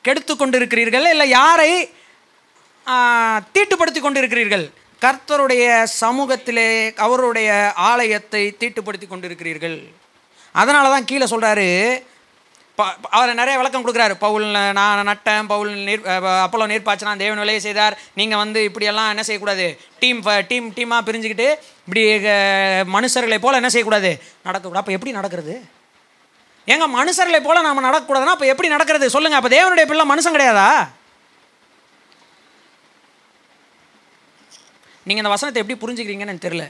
கெடுத்து 0.08 0.36
கொண்டிருக்கிறீர்கள்? 0.42 1.06
இல்லை 1.14 1.28
யாரை 1.40 1.72
தீட்டுப்படுத்தி 3.56 4.02
கொண்டிருக்கிறீர்கள்? 4.04 4.66
கர்த்தருடைய 5.06 5.66
சமூகத்திலே 6.02 6.70
அவருடைய 7.06 7.50
ஆலயத்தை 7.92 8.44
தீட்டுப்படுத்தி 8.62 9.08
கொண்டிருக்கிறீர்கள். 9.10 9.80
அதனால 10.62 10.86
தான் 10.94 11.10
கீழே 11.10 11.28
சொல்கிறாரு 11.34 11.70
அவர் 13.10 13.32
நிறைய 13.34 13.58
விளக்கம் 13.58 13.84
கொடுக்குறாரு. 13.84 14.14
பவுல் 14.18 14.46
நான் 14.74 15.08
நட்டேன் 15.08 15.48
பவுல் 15.48 15.72
நீர் 15.84 16.04
அஹ், 16.06 16.44
அப்போலோ 16.44 16.66
நீர் 16.66 16.86
பாய்ச்சினா 16.86 17.18
தேவன் 17.18 17.40
விலையை 17.40 17.62
செய்தார். 17.62 17.98
நீங்கள் 18.14 18.38
வந்து 18.38 18.64
இப்படியெல்லாம் 18.64 19.10
என்ன 19.10 19.24
செய்யக்கூடாது? 19.24 19.66
டீம் 20.00 20.20
டீம் 20.48 20.68
டீமாக 20.74 21.08
பிரிஞ்சுக்கிட்டு 21.08 21.48
இப்படி 21.88 22.04
மனுஷர்களை 22.92 23.40
போல் 23.40 23.54
என்ன 23.54 23.70
செய்யக்கூடாது? 23.70 24.12
நடக்கக்கூடாது. 24.46 24.84
அப்போ 24.84 24.92
எப்படி 24.92 25.12
நடக்கிறது? 25.12 25.56
ஏங்க 26.68 26.86
மனுஷர்களை 26.94 27.42
போல் 27.42 27.62
நம்ம 27.62 27.86
நடக்கக்கூடாதுன்னா 27.88 28.36
அப்போ 28.36 28.46
எப்படி 28.46 28.68
நடக்கிறது? 28.68 29.10
சொல்லுங்கள் 29.10 29.42
அப்போ 29.42 29.52
தேவனுடைய 29.56 29.86
பிள்ளை 29.86 30.06
மனுஷன் 30.06 30.36
கிடையாதா? 30.36 30.70
நீங்கள் 35.06 35.24
இந்த 35.24 35.34
வசனத்தை 35.34 35.62
எப்படி 35.62 35.80
புரிஞ்சுக்கிறீங்கன்னு 35.80 36.34
எனக்கு 36.34 36.48
தெரியல. 36.48 36.66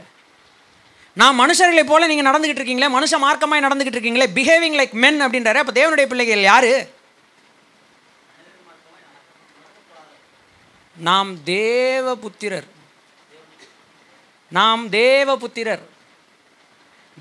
நான் 1.19 1.39
மனுஷர்களை 1.39 1.84
போல 1.89 2.08
நீங்கள் 2.10 2.27
நடந்துக்கிட்டு 2.30 2.62
இருக்கீங்களே 2.62 2.89
மனுஷ 2.95 3.13
மார்க்கமாக 3.23 3.65
நடந்துகிட்டு 3.65 3.97
இருக்கீங்களே 3.97 4.27
பிஹேவிங் 4.38 4.77
லைக் 4.80 4.93
மென் 5.03 5.21
அப்படின்றாரு. 5.25 5.60
அப்போ 5.62 5.73
தேவனுடைய 5.80 6.06
பிள்ளைகள் 6.12 6.47
யார்? 6.51 6.71
நாம் 11.10 11.32
தேவ 11.43 12.15
புத்திரர் 12.23 12.67
நாம் 14.58 14.84
தேவ 14.89 15.38
புத்திரர் 15.43 15.84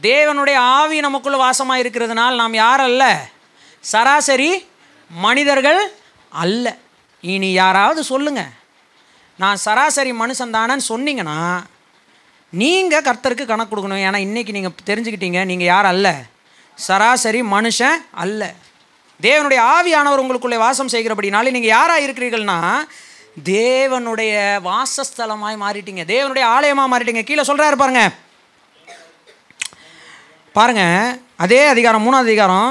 தேவனுடைய 0.02 0.56
ஆவி 0.78 0.98
நமக்குள்ள 1.06 1.38
வாசமாக 1.44 1.82
இருக்கிறதுனால் 1.84 2.40
நாம் 2.40 2.54
யார் 2.54 2.82
அல்ல 2.88 3.04
சராசரி 3.92 4.50
மனிதர்கள் 5.10 5.80
அல்ல. 6.44 6.66
இனி 7.20 7.50
யாராவது 7.52 8.00
சொல்லுங்க. 8.12 8.42
நான் 9.42 9.62
சராசரி 9.66 10.12
மனுஷன் 10.22 10.54
தானேன்னு 10.56 10.86
சொன்னீங்கன்னா 10.92 11.38
நீங்கள் 12.52 13.04
கர்த்தருக்கு 13.06 13.44
கணக்கு 13.46 13.72
கொடுக்கணும். 13.72 14.04
ஏன்னா 14.06 14.18
இன்றைக்கி 14.26 14.52
நீங்கள் 14.56 14.76
தெரிஞ்சுக்கிட்டீங்க 14.90 15.40
நீங்கள் 15.50 15.70
யார் 15.72 15.86
அல்ல? 15.94 16.08
சராசரி 16.78 17.42
மனுஷன் 17.42 17.98
அல்ல. 18.24 18.54
தேவனுடைய 19.20 19.60
ஆவியானவர் 19.74 20.22
உங்களுக்குள்ளே 20.22 20.58
வாசம் 20.66 20.92
செய்கிறபடினாலே 20.94 21.54
நீங்கள் 21.56 21.74
யாராக 21.76 22.04
இருக்கிறீர்கள்னா 22.06 22.58
தேவனுடைய 23.52 24.34
வாசஸ்தலமாய் 24.68 25.62
மாறிட்டீங்க. 25.62 26.02
தேவனுடைய 26.14 26.44
ஆலயமாக 26.56 26.90
மாறிட்டீங்க. 26.92 27.22
கீழே 27.28 27.42
சொல்கிறாரு 27.50 27.76
பாருங்க. 27.82 28.02
பாருங்க 30.58 30.82
அதே 31.44 31.60
அதிகாரம் 31.72 32.04
மூணாவது 32.06 32.28
அதிகாரம். 32.28 32.70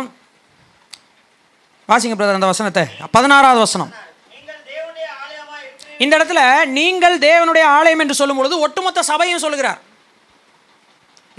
வாசிங்க 1.90 2.16
பிரதர் 2.18 2.40
அந்த 2.40 2.52
வசனத்தை. 2.54 2.84
பதினாறாவது 3.16 3.60
வசனம் 3.66 3.92
நீங்கள் 4.36 4.62
தேவனுடைய 4.70 5.08
ஆலயமாய் 5.24 5.64
இருக்கிறீர்கள் 5.66 5.85
இந்த 6.04 6.14
இடத்துல 6.18 6.42
நீங்கள் 6.78 7.18
தேவனுடைய 7.28 7.66
ஆலயம் 7.78 8.02
என்று 8.04 8.20
சொல்லும் 8.20 8.38
பொழுது 8.38 8.56
ஒட்டுமொத்த 8.60 9.04
சபையும் 9.12 9.44
சொல்லுகிறார். 9.46 9.80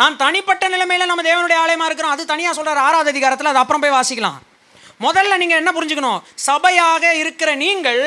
நான் 0.01 0.16
தனிப்பட்ட 0.16 0.64
நிலைமையில் 0.69 1.11
நம்ம 1.11 1.23
தேவனுடைய 1.31 1.59
ஆலயமாக 1.64 1.88
இருக்கிறோம். 1.88 2.14
அது 2.14 2.33
தனியாக 2.33 2.55
சொல்கிறார் 2.55 2.85
ஆறாவது 2.87 3.12
அதிகாரத்தில் 3.14 3.51
அது 3.53 3.62
அப்புறம் 3.62 3.83
போய் 3.85 3.97
வாசிக்கலாம். 3.99 4.38
முதல்ல 5.07 5.37
நீங்கள் 5.42 5.61
என்ன 5.61 5.71
புரிஞ்சுக்கணும்? 5.77 6.21
சபையாக 6.49 7.12
இருக்கிற 7.23 7.55
நீங்கள் 7.55 8.01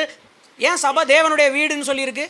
ஏன் 0.68 0.80
சபை 0.84 1.02
தேவனுடைய 1.14 1.48
வீடுன்னு 1.56 1.88
சொல்லியிருக்கு? 1.90 2.26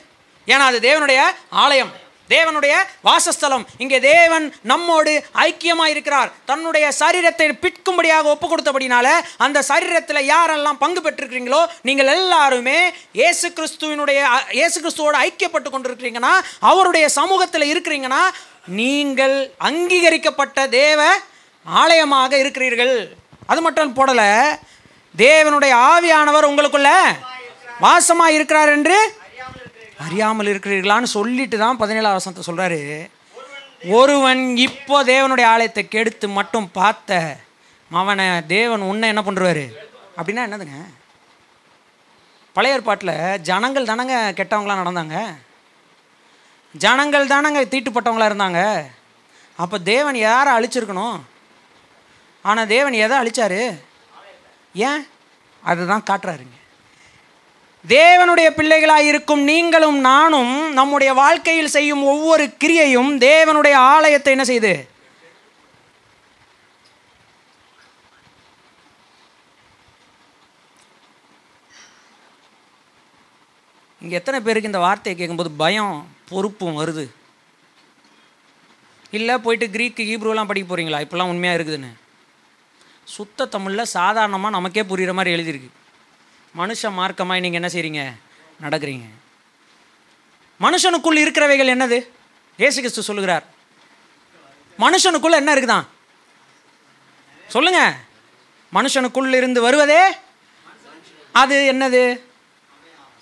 ஏன்னா 0.47 0.65
அது 0.71 0.79
தேவனுடைய 0.89 1.21
ஆலயம். 1.65 1.93
தேவனுடைய 2.35 2.75
வாசஸ்தலம். 3.09 3.65
இங்கே 3.83 3.99
தேவன் 4.13 4.47
நம்மோடு 4.71 5.13
ஐக்கியமாக 5.47 5.93
இருக்கிறார் 5.95 6.31
தன்னுடைய 6.51 6.87
சரீரத்தை 7.01 7.49
பிற்கும்படியாக 7.65 8.33
ஒப்பு 8.35 8.47
கொடுத்தபடினால 8.49 9.07
அந்த 9.47 9.59
சரீரத்தில் 9.71 10.29
யாரெல்லாம் 10.33 10.81
பங்கு 10.85 11.03
பெற்றிருக்கிறீங்களோ 11.07 11.63
நீங்கள் 11.89 12.13
எல்லாருமே 12.17 12.79
இயேசு 13.21 13.49
கிறிஸ்துவினுடைய 13.59 14.21
இயேசு 14.59 14.77
கிறிஸ்துவோடு 14.85 15.23
ஐக்கியப்பட்டு 15.27 15.71
கொண்டிருக்கிறீங்கன்னா 15.75 16.35
அவருடைய 16.73 17.07
சமூகத்தில் 17.19 17.71
இருக்கிறீங்கன்னா 17.73 18.23
நீங்கள் 18.81 19.37
அங்கீகரிக்கப்பட்ட 19.69 20.69
தேவ 20.81 21.01
ஆலயமாக 21.67 22.33
இருக்கிறீர்கள். 22.43 22.95
அது 23.51 23.61
மட்டும் 23.65 23.97
போடலை. 23.99 24.29
தேவனுடைய 25.15 25.73
ஆவியானவர் 25.93 26.49
உங்களுக்குள்ள 26.49 26.91
வாசமாக 27.85 28.35
இருக்கிறார் 28.37 28.71
என்று 28.77 28.99
அறியாமல் 30.05 30.47
இருக்கிறீர்களான்னு 30.47 31.03
சொல்லிட்டு 31.03 31.59
தான் 31.59 31.77
பதினேழாம் 31.77 32.17
வசனத்தை 32.19 32.45
சொல்கிறாரு 32.47 33.11
ஒருவன் 33.89 34.57
இப்போ 34.57 35.05
தேவனுடைய 35.05 35.47
ஆலயத்தை 35.53 35.89
கெடுத்து 35.89 36.29
மட்டும் 36.29 36.71
பார்த்த 36.73 37.37
அவனை 37.91 38.47
தேவன் 38.47 38.81
உன்னை 38.81 39.09
என்ன 39.09 39.23
பண்ணுறாரு 39.27 39.65
அப்படின்னா 40.17 40.43
என்னதுங்க? 40.47 40.79
பழைய 42.53 42.75
ஏற்பாட்டில் 42.75 43.43
ஜனங்கள் 43.43 43.91
தானங்க 43.91 44.15
கெட்டவங்களாம் 44.39 44.83
நடந்தாங்க? 44.83 45.17
ஜனங்கள் 46.75 47.33
தானங்க 47.35 47.61
தீட்டுப்பட்டவங்களா 47.73 48.31
இருந்தாங்க? 48.31 48.61
அப்போ 49.57 49.79
தேவன் 49.79 50.17
யாரை 50.17 50.51
அழிச்சிருக்கணும்? 50.59 51.19
ஆனால் 52.43 52.67
தேவன் 52.67 52.93
எதை 52.93 53.17
அழிச்சாரு? 53.23 53.63
ஏன்? 54.75 55.03
அதுதான் 55.63 56.07
காட்டுறாருங்க. 56.11 56.60
தேவனுடைய 57.85 58.49
பிள்ளைகளாக 58.57 59.09
இருக்கும் 59.11 59.43
நீங்களும் 59.43 59.99
நானும் 60.01 60.73
நம்முடைய 60.73 61.13
வாழ்க்கையில் 61.13 61.75
செய்யும் 61.75 62.03
ஒவ்வொரு 62.03 62.45
கிரியையும் 62.63 63.11
தேவனுடைய 63.29 63.73
ஆலயத்தை 63.73 64.33
என்ன 64.33 64.45
செய்து? 64.45 64.73
இங்கே 74.03 74.15
எத்தனை 74.15 74.41
பேருக்கு 74.41 74.71
இந்த 74.73 74.79
வார்த்தையை 74.79 75.15
கேட்கும்போது 75.21 75.51
பயம் 75.63 75.97
பொறுப்பும் 76.29 76.79
வருது. 76.81 77.05
இல்லை 79.11 79.39
போயிட்டு 79.39 79.67
க்ரீக்கு 79.67 80.03
ஹீப்ரூலாம் 80.11 80.47
படிக்க 80.47 80.67
போகிறீங்களா 80.69 81.03
இப்போல்லாம் 81.05 81.33
உண்மையாக 81.33 81.59
இருக்குதுன்னு. 81.59 81.91
சுத்த 83.05 83.47
தமிழில் 83.47 83.93
சாதாரணமாக 83.99 84.57
நமக்கே 84.57 84.83
புரிகிற 84.83 85.13
மாதிரி 85.13 85.37
எழுதியிருக்கு. 85.37 85.71
மனுஷ 86.55 86.91
மார்க்கமாய் 86.91 87.41
நீங்கள் 87.41 87.61
என்ன 87.61 87.71
செய்கிறீங்க 87.71 88.03
நடக்கிறீங்க. 88.61 89.07
மனுஷனுக்குள் 90.61 91.21
இருக்கிறவைகள் 91.21 91.73
என்னது? 91.75 91.99
ஏசு 92.59 92.79
கிறிஸ்து 92.81 93.03
சொல்லுகிறார். 93.03 93.45
மனுஷனுக்குள்ள 94.79 95.37
என்ன 95.37 95.55
இருக்குதான்? 95.55 95.87
சொல்லுங்க. 97.49 97.81
மனுஷனுக்குள் 98.73 99.35
இருந்து 99.35 99.61
வருவதே 99.63 100.03
அது 101.35 101.57
என்னது? 101.73 102.03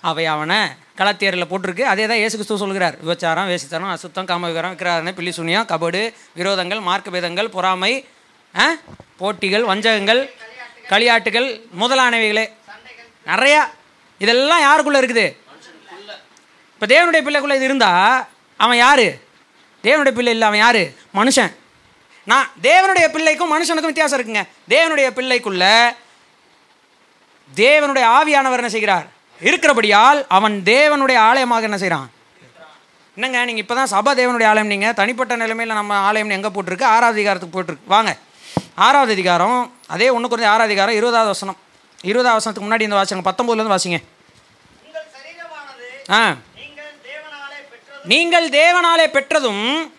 அவை 0.03 0.25
அவனை 0.25 0.59
கலாத்தியரில் 0.97 1.49
போட்டிருக்கு. 1.49 1.83
அதே 1.83 2.07
தான் 2.07 2.17
ஏசு 2.17 2.35
கிறிஸ்துவ 2.35 2.59
சொல்கிறார் 2.59 2.95
விபச்சாரம் 3.01 3.49
வேசித்தனம் 3.49 3.93
அசுத்தம் 3.93 4.27
காமவிகாரம் 4.27 4.73
விக்கிராதனை 4.73 5.13
பில்லி 5.13 5.31
சுனியம் 5.31 5.67
கபடு 5.67 6.01
விரோதங்கள் 6.37 6.81
மார்க்க 6.81 7.09
பேதங்கள் 7.09 7.49
பொறாமை 7.49 7.93
ஆ, 8.55 8.65
போட்டிகள் 9.17 9.63
வஞ்சகங்கள் 9.63 10.21
களியாட்டுகள் 10.89 11.47
முதலானவைகளே. 11.79 12.45
நிறையா 13.25 13.61
இதெல்லாம் 14.23 14.65
யாருக்குள்ளே 14.67 14.99
இருக்குது? 15.01 15.25
இப்போ 16.73 16.85
தேவனுடைய 16.93 17.21
பிள்ளைக்குள்ளே 17.25 17.57
இது 17.59 17.67
இருந்தால் 17.69 18.25
அவன் 18.63 18.79
யார்? 18.85 19.07
தேவனுடைய 19.83 20.13
பிள்ளை 20.17 20.33
இல்லை 20.35 20.45
அவன் 20.49 20.61
யார்? 20.65 20.83
மனுஷன். 21.19 21.51
நான் 22.31 22.47
தேவனுடைய 22.67 23.05
பிள்ளைக்கும் 23.15 23.53
மனுஷனுக்கும் 23.55 23.91
வித்தியாசம் 23.91 24.17
இருக்குங்க. 24.19 24.43
தேவனுடைய 24.73 25.07
பிள்ளைக்குள்ள 25.17 25.65
தேவனுடைய 27.61 28.05
ஆவியானவர் 28.17 28.61
என்ன 28.61 28.71
செய்கிறார்? 28.75 29.05
இருக்கிறபடியால் 29.47 30.19
அவன் 30.37 30.55
தேவனுடைய 30.73 31.17
ஆலயமாக 31.29 31.69
என்ன 31.69 31.77
செய்கிறான் 31.83 32.09
என்னங்க 33.17 33.39
நீங்கள் 33.47 33.63
இப்போ 33.63 33.75
தான் 33.77 33.91
சபா 33.93 34.11
தேவனுடைய 34.19 34.47
ஆலயம் 34.49 34.71
நீங்கள் 34.73 34.97
தனிப்பட்ட 34.99 35.33
நிலைமையில் 35.43 35.79
நம்ம 35.79 35.95
ஆலயம் 36.07 36.35
எங்கே 36.35 36.49
போட்டிருக்கு? 36.55 36.85
ஆறாவது 36.95 37.17
அதிகாரத்துக்கு 37.17 37.55
போட்டிருக்கு. 37.55 37.89
வாங்க. 37.95 38.11
ஆறாவது 38.85 39.11
அதிகாரம் 39.17 39.57
அதே 39.95 40.07
ஒன்று 40.15 40.29
குறைஞ்ச 40.31 40.47
ஆறாவது 40.53 40.69
அதிகாரம் 40.69 40.97
இருபதாவது 40.99 41.31
வசனம். 41.35 41.57
இருபதாம் 42.01 42.39
வசனத்துக்கு 42.39 42.67
முன்னாடி 42.69 42.81
இந்த 42.81 42.95
வாசிங்க 42.95 43.29
பத்தொம்போதுலேருந்து 43.29 43.75
வாசிங்க. 43.75 43.97
ஆ. 46.11 46.35
நீங்கள் 48.03 48.49
தேவனாலே 48.49 49.07
பெற்றதும் 49.07 49.93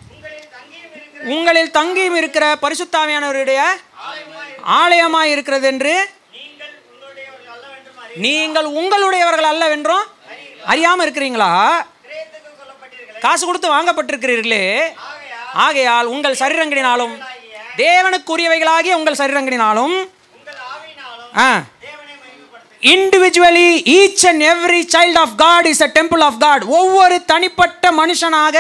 உங்களில் 1.24 1.70
தங்கியும் 1.70 2.14
இருக்கிற 2.14 2.58
பரிசுத்தாமியானவருடைய 2.62 3.60
ஆலயமாய் 4.66 5.22
இருக்கிறது 5.22 5.66
என்று 5.66 6.10
நீங்கள் 8.14 8.64
உங்களுடையவர்கள் 8.64 9.48
அல்லவென்றும் 9.48 9.68
வென்றும். 9.68 10.06
அறியாமல் 10.64 11.12
இருக்கிறீங்களா? 11.12 11.84
காசு 13.20 13.46
கொடுத்து 13.46 13.72
வாங்கப்பட்டிருக்கிறீர்களே. 13.72 14.92
ஆகையால் 15.52 16.06
உங்கள் 16.06 16.34
சரீரங்களினாலும் 16.34 17.22
தேவனுக்குரியவைகளாகிய 17.76 18.94
உங்கள் 18.94 19.14
சரீரங்களினாலும் 19.14 20.08
ஆ. 21.36 21.62
Individually 22.82 23.66
each 23.96 24.22
and 24.28 24.42
every 24.50 24.78
child 24.92 25.18
of 25.22 25.32
God 25.42 25.66
is 25.70 25.82
a 25.86 25.88
temple 25.96 26.22
of 26.26 26.38
God 26.44 26.62
ஒவ்வொரு 26.78 27.16
தனிப்பட்ட 27.32 27.90
மனுஷனாக 27.98 28.58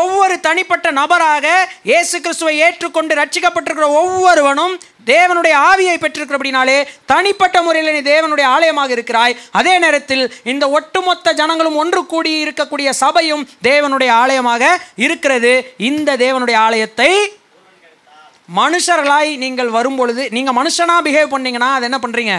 ஒவ்வொரு 0.00 0.34
தனிப்பட்ட 0.46 0.88
நபராக 0.98 1.46
இயேசு 1.90 2.16
கிறிஸ்துவை 2.24 2.54
ஏற்றுக்கொண்டு 2.66 3.12
ரட்சிக்கப்பட்டிருக்கிற 3.20 3.88
ஒவ்வொருவனும் 4.00 4.74
தேவனுடைய 5.10 5.54
ஆவியை 5.70 5.96
பெற்றிருக்கிறபடினாலே 6.00 6.76
தனிப்பட்ட 7.12 7.62
முறையில் 7.66 7.94
நீ 7.96 8.02
தேவனுடைய 8.10 8.46
ஆலயமாக 8.56 8.92
இருக்கிறாய். 8.96 9.34
அதே 9.60 9.74
நேரத்தில் 9.84 10.24
இந்த 10.52 10.64
ஒட்டுமொத்த 10.78 11.32
ஜனங்களும் 11.40 11.78
ஒன்று 11.82 12.02
கூடி 12.12 12.32
இருக்கக்கூடிய 12.44 12.90
சபையும் 13.02 13.44
தேவனுடைய 13.68 14.12
ஆலயமாக 14.22 14.64
இருக்கிறது. 15.06 15.52
இந்த 15.88 16.16
தேவனுடைய 16.24 16.58
ஆலயத்தை 16.66 17.10
மனுஷர்களாய் 18.60 19.32
நீங்கள் 19.44 19.74
வரும்பொழுது 19.78 20.22
நீங்கள் 20.36 20.58
மனுஷனாக 20.60 21.06
பிஹேவ் 21.08 21.34
பண்ணீங்கன்னா 21.34 21.72
அது 21.78 21.88
என்ன 21.90 22.00
பண்ணுறீங்க 22.04 22.36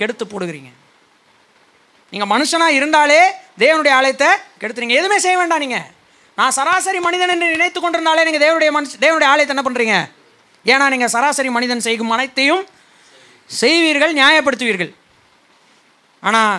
கெடுத்து 0.00 0.24
போடுகிறீங்க. 0.24 0.70
நீங்கள் 2.12 2.30
மனுஷனாக 2.34 2.76
இருந்தாலே 2.78 3.20
தேவனுடைய 3.62 3.92
ஆலயத்தை 3.98 4.28
கெடுத்துறீங்க. 4.60 4.96
எதுவுமே 5.00 5.18
செய்ய 5.24 5.36
வேண்டாம் 5.40 5.62
நீங்கள் 5.64 5.86
நான் 6.38 6.54
சராசரி 6.58 6.98
மனிதன் 7.06 7.32
என்று 7.34 7.46
நினைத்து 7.56 7.78
கொண்டிருந்தாலே 7.80 8.24
நீங்கள் 8.26 8.44
தேவனுடைய 8.46 8.70
மனுஷ 8.76 8.98
தேவனுடைய 9.04 9.28
ஆலயத்தை 9.32 9.54
என்ன 9.54 9.64
பண்ணுறீங்க 9.66 9.96
ஏன்னா 10.72 10.86
நீங்கள் 10.94 11.12
சராசரி 11.14 11.50
மனிதன் 11.56 11.84
செய்யும் 11.86 12.12
அனைத்தையும் 12.14 12.62
செய்வீர்கள் 13.60 14.12
நியாயப்படுத்துவீர்கள். 14.20 14.90
ஆனால் 16.22 16.54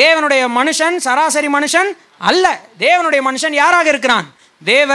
தேவனுடைய 0.00 0.42
மனுஷன் 0.58 0.96
சராசரி 1.06 1.48
மனுஷன் 1.56 1.90
அல்ல. 2.30 2.46
தேவனுடைய 2.84 3.20
மனுஷன் 3.28 3.54
யாராக 3.62 3.88
இருக்கிறான்? 3.92 4.26
தேவ 4.62 4.92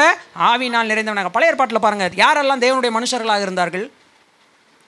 ஆவினால் 0.50 0.90
நிறைந்தவனாக. 0.92 1.32
பழைய 1.36 1.52
ஏற்பாட்டில் 1.52 1.84
பாருங்கள் 1.86 2.18
யாரெல்லாம் 2.24 2.64
தேவனுடைய 2.66 2.92
மனுஷர்களாக 2.98 3.46
இருந்தார்கள்? 3.48 3.86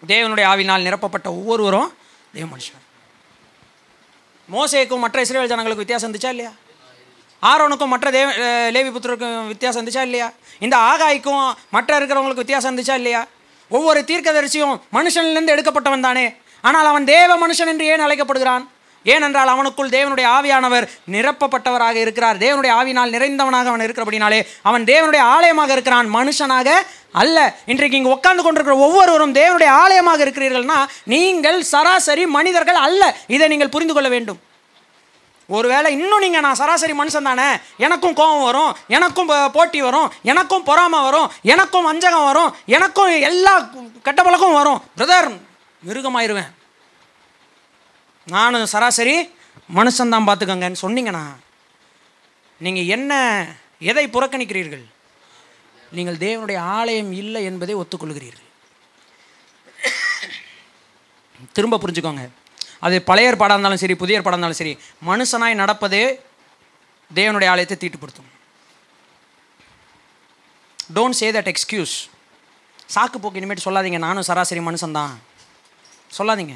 தேவனுடைய 0.03 0.45
ஆவினால் 0.53 0.85
நிரப்பப்பட்ட 0.87 1.27
ஒவ்வொருவரும் 1.37 1.91
தேவ 2.37 2.47
மனுஷன் 2.55 2.83
மோசேக்கும் 4.53 5.03
மற்ற 5.05 5.21
இஸ்ரேல் 5.21 5.51
ஜனங்களுக்கு 5.51 5.83
வித்தியாசம் 5.83 6.07
இருந்துச்சா 6.07 6.31
இல்லையா? 6.35 6.51
ஆரோனுக்கும் 7.43 7.91
மற்ற 7.93 8.11
தேவ 8.11 8.29
லேவி 8.75 8.89
புத்திரருக்கும் 8.95 9.47
வித்தியாசம் 9.47 9.79
இருந்துச்சா 9.81 10.03
இல்லையா? 10.09 10.27
இந்த 10.65 10.75
ஆகாய்க்கும் 10.91 11.45
மற்ற 11.75 11.89
இருக்கிறவங்களுக்கு 11.99 12.43
வித்தியாசம் 12.43 12.69
இருந்துச்சா 12.71 12.95
இல்லையா? 13.01 13.21
ஒவ்வொரு 13.71 13.99
தீர்க்கதரிசியும் 14.09 14.75
மனுஷன்லேருந்து 14.97 15.53
எடுக்கப்பட்டவன் 15.55 16.07
தானே. 16.07 16.25
ஆனால் 16.61 16.85
அவன் 16.85 17.05
தேவ 17.05 17.47
மனுஷன் 17.47 17.71
என்று 17.73 17.85
ஏன் 17.85 18.03
அழைக்கப்படுகிறான்? 18.05 18.63
ஏனென்றால் 19.13 19.51
அவனுக்குள் 19.53 19.93
தேவனுடைய 19.95 20.27
ஆவியானவர் 20.37 20.85
நிரப்பப்பட்டவராக 21.15 21.97
இருக்கிறார். 22.03 22.37
தேவனுடைய 22.45 22.71
ஆவினால் 22.79 23.13
நிறைந்தவனாக 23.15 23.69
அவன் 23.71 23.85
இருக்கிறபடினாலே 23.87 24.39
அவன் 24.69 24.87
தேவனுடைய 24.91 25.23
ஆலயமாக 25.35 25.71
இருக்கிறான். 25.75 26.09
மனுஷனாக 26.17 26.69
அல்ல. 27.23 27.37
இன்றைக்கு 27.71 27.99
இங்கே 27.99 28.13
உட்கார்ந்து 28.15 28.43
கொண்டிருக்கிற 28.45 28.77
ஒவ்வொருவரும் 28.87 29.35
தேவனுடைய 29.41 29.69
ஆலயமாக 29.83 30.25
இருக்கிறீர்கள்னா 30.25 30.79
நீங்கள் 31.13 31.59
சராசரி 31.73 32.25
மனிதர்கள் 32.37 32.81
அல்ல. 32.87 33.03
இதை 33.35 33.47
நீங்கள் 33.53 33.73
புரிந்து 33.75 33.95
கொள்ள 33.97 34.09
வேண்டும். 34.15 34.41
ஒருவேளை 35.49 35.87
இன்னும் 35.95 36.23
நீங்கள் 36.23 36.43
நான் 36.45 36.59
சராசரி 36.59 36.93
மனுஷன் 36.99 37.27
தானே? 37.29 37.47
எனக்கும் 37.85 38.15
கோபம் 38.19 38.45
வரும் 38.47 38.71
எனக்கும் 38.97 39.29
போட்டி 39.57 39.79
வரும் 39.87 40.11
எனக்கும் 40.31 40.63
பொறாமை 40.69 40.99
வரும் 41.07 41.31
எனக்கும் 41.53 41.87
வஞ்சகம் 41.89 42.27
வரும் 42.29 42.53
எனக்கும் 42.77 43.11
எல்லா 43.29 43.53
கெட்ட 44.05 44.19
பழக்கம் 44.27 44.59
வரும். 44.59 44.79
பிரதர் 44.97 45.29
மிருகமாயிருவேன். 45.89 46.49
நானும் 48.33 48.65
சராசரி 48.65 49.15
மனுஷன்தான் 49.75 50.27
பார்த்துக்கங்கன்னு 50.27 50.83
சொன்னீங்கன்னா 50.85 51.25
நீங்கள் 52.57 52.89
என்ன 52.95 53.13
எதை 53.79 54.07
புறக்கணிக்கிறீர்கள்? 54.07 54.85
நீங்கள் 55.91 56.17
தேவனுடைய 56.17 56.57
ஆலயம் 56.57 57.11
இல்லை 57.11 57.43
என்பதை 57.43 57.75
ஒத்துக்கொள்கிறீர்கள். 57.75 58.43
திரும்ப 61.53 61.77
புரிஞ்சுக்கோங்க. 61.77 62.29
அது 62.79 62.95
பழைய 63.01 63.29
ஏற்பாடாக 63.31 63.55
இருந்தாலும் 63.55 63.81
சரி 63.83 63.95
புதிய 63.95 64.19
ஏற்பாடாக 64.19 64.37
இருந்தாலும் 64.37 64.61
சரி 64.61 64.73
மனுஷனாய் 65.09 65.61
நடப்பதே 65.61 66.05
தேவனுடைய 67.13 67.49
ஆலயத்தை 67.49 67.77
தீட்டுப்படுத்தும். 67.83 68.29
டோன்ட் 70.95 71.19
சே 71.19 71.31
தட் 71.31 71.51
எக்ஸ்கியூஸ் 71.53 71.95
சாக்கு 72.95 73.17
போக்கு 73.21 73.39
இனிமேட்டு 73.39 73.65
சொல்லாதீங்க. 73.65 73.97
நானும் 73.97 74.27
சராசரி 74.29 74.59
மனுஷன்தான். 74.59 75.13
சொல்லாதீங்க. 76.17 76.55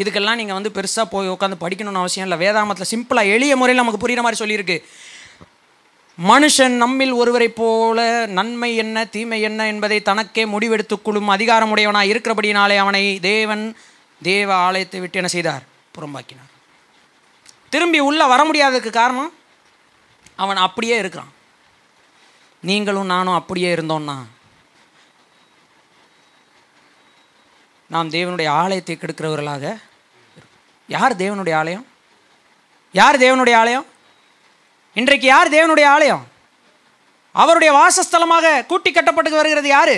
இதுக்கெல்லாம் 0.00 0.40
நீங்கள் 0.40 0.58
வந்து 0.58 0.74
பெருசாக 0.76 1.06
போய் 1.10 1.32
உட்காந்து 1.34 1.62
படிக்கணும்னு 1.62 2.02
அவசியம் 2.02 2.26
இல்லை. 2.28 2.38
வேதாமத்தில் 2.44 2.90
சிம்பிளாக 2.94 3.32
எளிய 3.36 3.54
முறையில் 3.56 3.84
நமக்கு 3.84 4.02
புரிகிற 4.02 4.22
மாதிரி 4.22 4.40
சொல்லியிருக்கு. 4.42 4.76
மனுஷன் 6.18 6.74
நம்மில் 6.82 7.12
ஒருவரைப் 7.12 7.56
போல 7.56 8.26
நன்மை 8.38 8.70
என்ன 8.76 9.04
தீமை 9.04 9.40
என்ன 9.48 9.66
என்பதை 9.66 9.98
தனக்கே 10.08 10.44
முடிவெடுத்து 10.44 10.96
குழும் 11.02 11.30
அதிகாரமுடையவனாய் 11.30 12.10
இருக்கிறபடினாலே 12.12 12.76
அவனை 12.76 13.02
தேவன் 13.20 13.64
தேவ 14.22 14.48
ஆலயத்தை 14.54 15.00
விட்டு 15.00 15.20
என்ன 15.20 15.30
செய்தார்? 15.34 15.62
புறம்பாக்கினார். 15.94 16.50
திரும்பி 17.68 17.98
உள்ளே 18.08 18.26
வர 18.26 18.40
முடியாததுக்கு 18.48 18.90
காரணம் 18.90 19.32
அவன் 20.36 20.60
அப்படியே 20.66 20.96
இருக்கிறான். 20.98 21.32
நீங்களும் 22.62 23.10
நானும் 23.14 23.38
அப்படியே 23.40 23.74
இருந்தோம்னா 23.74 24.18
நாம் 27.90 28.10
தேவனுடைய 28.10 28.48
ஆலயத்தை 28.48 28.94
கெடுக்கிறவர்களாக 28.96 29.64
யார் 30.94 31.14
தேவனுடைய 31.22 31.54
ஆலயம்? 31.60 31.84
யார் 32.92 33.16
தேவனுடைய 33.24 33.56
ஆலயம்? 33.62 33.84
இன்றைக்கு 35.00 35.26
யார் 35.26 35.54
தேவனுடைய 35.56 35.86
ஆலயம்? 35.96 36.22
அவருடைய 37.32 37.70
வாசஸ்தலமாக 37.78 38.66
கூட்டி 38.70 38.90
கட்டப்பட்டு 38.92 39.38
வருகிறது 39.40 39.68
யாரு? 39.68 39.96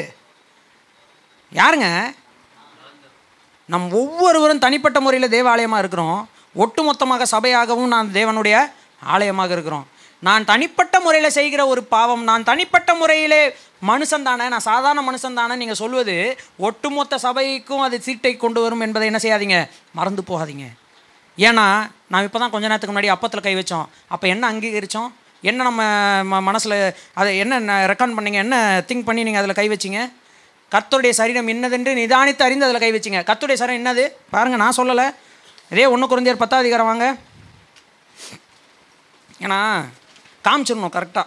யாருங்க? 1.61 1.89
நம் 3.73 3.87
ஒவ்வொருவரும் 4.01 4.65
தனிப்பட்ட 4.65 5.01
முறையில் 5.01 5.35
தேவாலயமாக 5.37 5.83
இருக்கிறோம். 5.83 6.29
ஒட்டுமொத்தமாக 6.63 7.27
சபையாகவும் 7.35 7.93
நான் 7.95 8.13
தேவனுடைய 8.19 8.57
ஆலயமாக 9.15 9.53
இருக்கிறோம். 9.57 9.87
நான் 10.27 10.45
தனிப்பட்ட 10.45 10.97
முறையில் 11.01 11.35
செய்கிற 11.37 11.63
ஒரு 11.67 11.83
பாவம் 11.95 12.25
நான் 12.25 12.45
தனிப்பட்ட 12.51 12.91
முறையிலே 12.95 13.41
மனுஷன் 13.91 14.27
தானே 14.29 14.45
நான் 14.49 14.69
சாதாரண 14.69 15.01
மனுஷன் 15.09 15.39
தானே 15.41 15.55
நீங்கள் 15.55 15.81
சொல்வது 15.81 16.15
ஒட்டுமொத்த 16.69 17.19
சபைக்கும் 17.23 17.85
அது 17.87 17.97
சீட்டை 18.01 18.37
கொண்டு 18.37 18.61
வரும் 18.61 18.81
என்பதை 18.81 19.09
என்ன 19.11 19.21
செய்யாதீங்க? 19.23 19.59
மறந்து 19.93 20.23
போகாதீங்க. 20.29 20.67
ஏன்னா 21.49 21.67
நான் 22.13 22.25
இப்போ 22.27 22.39
தான் 22.39 22.53
கொஞ்ச 22.55 22.65
நேரத்துக்கு 22.69 22.95
முன்னாடி 22.95 23.11
அப்பத்தில் 23.15 23.47
கை 23.47 23.55
வச்சோம். 23.59 23.87
அப்போ 24.15 24.27
என்ன 24.35 24.45
அங்கீகரித்தோம் 24.53 25.11
என்ன 25.51 25.65
நம்ம 25.69 25.83
ம 26.31 26.41
மனசில் 26.49 26.77
அதை 27.21 27.31
என்ன 27.43 27.79
ரெக்கார்ட் 27.93 28.17
பண்ணீங்க? 28.17 28.41
என்ன 28.45 28.57
திங்க் 28.89 29.07
பண்ணி 29.07 29.23
நீங்கள் 29.27 29.43
அதில் 29.43 29.59
கை 29.61 29.67
வச்சீங்க? 29.73 30.01
கர்த்தருடைய 30.75 31.13
சரீரம் 31.21 31.49
என்னதென்று 31.53 31.93
நிதானித்து 32.01 32.45
அறிந்து 32.47 32.67
அதில் 32.67 32.85
கை 32.85 32.91
வச்சிங்க. 32.97 33.21
கர்த்தருடைய 33.29 33.59
சரீரம் 33.63 33.81
என்னது? 33.81 34.05
பாருங்கள் 34.35 34.63
நான் 34.65 34.79
சொல்லலை. 34.81 35.07
இதே 35.73 35.87
ஒன்று 35.95 36.11
குறைந்தர் 36.13 36.43
பத்தாவது 36.43 36.65
அதிகாரம் 36.65 36.91
வாங்க. 36.91 37.07
ஏன்னா 39.45 39.59
காமிச்சிடணும் 40.47 40.95
கரெக்டாக 40.97 41.27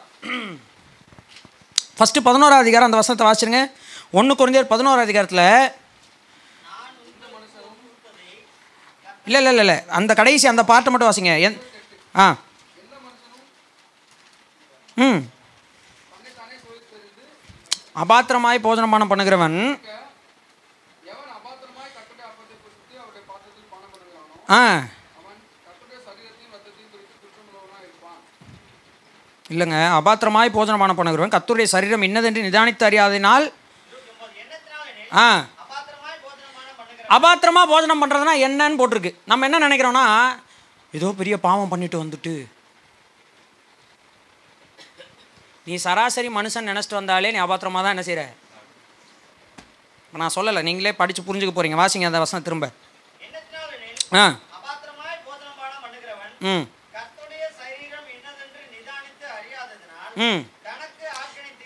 ஃபஸ்ட்டு 1.98 2.26
பதினோராவது 2.28 2.65
அதிகாரம் 2.65 2.89
அந்த 2.89 3.00
வசனத்தை 3.02 3.26
வாசிச்சிருங்க. 3.28 3.63
ஒன்று 4.20 4.34
குறைந்தர் 4.39 4.72
பதினோராவது 4.72 5.08
அதிகாரத்தில் 5.08 5.48
இல்லை 9.27 9.39
இல்லை 9.41 9.51
இல்லை 9.51 9.63
இல்லை. 9.65 9.77
அந்த 9.89 10.13
கடைசி 10.13 10.47
அந்த 10.47 10.63
பாட்டை 10.63 10.91
மட்டும் 10.91 11.11
வாசிங்க. 11.11 11.39
என் 11.39 11.57
ஆ. 12.15 12.25
ம். 14.97 15.21
அபாத்திரமாய் 17.95 18.63
போஜனமான 18.63 19.07
பண்ணுகிறவன் 19.07 19.57
ஆ. 24.49 24.61
இல்லைங்க. 29.49 29.77
அபாத்திரமாய் 29.97 30.55
போஜனமான 30.55 30.93
பண்ணுகிறவன் 30.93 31.33
கத்துடைய 31.35 31.63
சரீரம் 31.65 32.01
இன்னதென்று 32.01 32.41
நிதானித்து 32.41 32.88
அறியாததினால் 32.89 33.45
ஆ. 35.15 35.27
போஜனமானம் 37.08 37.13
பண்ணுகிற 37.13 37.15
அபாத்திரமா 37.15 37.63
போஜனம் 37.72 38.02
பண்ணுறதுனா 38.02 38.34
என்னன்னு 38.46 38.80
போட்டிருக்கு. 38.80 39.12
நம்ம 39.26 39.46
என்ன 39.48 39.68
நினைக்கிறோம்னா 39.68 40.06
ஏதோ 40.94 41.08
பெரிய 41.20 41.36
பாவம் 41.39 41.72
பண்ணிட்டு 41.72 41.98
வந்துட்டு 42.04 42.34
நீ 45.68 45.76
சராசரி 45.84 46.30
மனுஷன் 46.30 46.70
நினச்சிட்டு 46.72 47.00
வந்தாலே 47.00 47.32
நீ 47.32 47.39
அபாத்திரமா 47.41 47.80
தான் 47.82 47.96
என்ன 47.96 48.04
செய்கிற 48.04 48.24
நான் 50.13 50.36
சொல்லலை 50.36 50.62
நீங்களே 50.62 50.91
படித்து 50.94 51.22
புரிஞ்சுக்க 51.24 51.54
போகிறீங்க 51.54 51.78
வாசிங்க 51.80 52.10
அந்த 52.10 52.20
வசனம் 52.24 52.44
திரும்ப. 52.44 52.68
ஆ. 54.13 54.26
ம். 56.48 56.65
ம். 60.26 60.41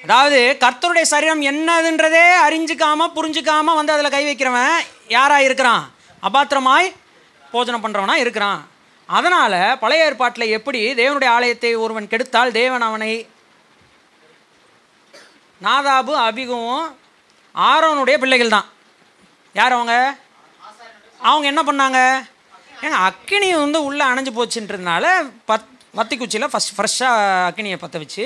அதாவது 0.04 0.40
கர்த்தருடைய 0.64 1.06
சரீரம் 1.06 1.42
என்னதுன்றதே 1.50 2.24
அறிஞ்சிக்காம 2.46 3.08
புரிஞ்சுக்காம 3.18 3.76
வந்து 3.76 3.94
அதில் 3.96 4.14
கை 4.16 4.24
வைக்கிறவன் 4.26 4.74
யாராக 5.16 5.46
இருக்கிறான்? 5.48 5.84
அபாத்திரமாய் 6.28 6.88
போஜனம் 7.54 7.84
பண்ணுறவனா 7.84 8.16
இருக்கிறான். 8.24 8.62
அதனால் 9.18 9.78
பழைய 9.82 10.08
ஏற்பாட்டில் 10.08 10.54
எப்படி 10.58 10.80
தேவனுடைய 11.02 11.30
ஆலயத்தை 11.36 11.72
ஒருவன் 11.84 12.12
கெடுத்தால் 12.12 12.58
தேவன் 12.60 12.88
அவனை 12.88 13.12
நாதாபு 15.66 16.14
அபிகவும் 16.28 16.86
ஆரோனுடைய 17.56 18.18
பிள்ளைகள் 18.24 18.56
தான். 18.56 18.68
யார் 19.60 19.76
அவங்க? 19.78 19.96
அவங்க 21.30 21.46
என்ன 21.52 21.62
பண்ணாங்க? 21.70 22.00
ஏங்க 22.84 22.98
அக்கினி 23.08 23.50
வந்து 23.64 23.80
உள்ளே 23.88 24.04
அணைஞ்சு 24.06 24.32
போச்சுன்றதுனால 24.38 25.06
பத் 25.50 25.70
வத்தி 26.00 26.16
குச்சியில் 26.18 26.52
ஃபஸ்ட் 26.52 26.76
ஃப்ரெஷ்ஷாக 26.76 27.48
அக்கினியை 27.50 27.78
பற்ற 27.84 28.00
வச்சு 28.04 28.26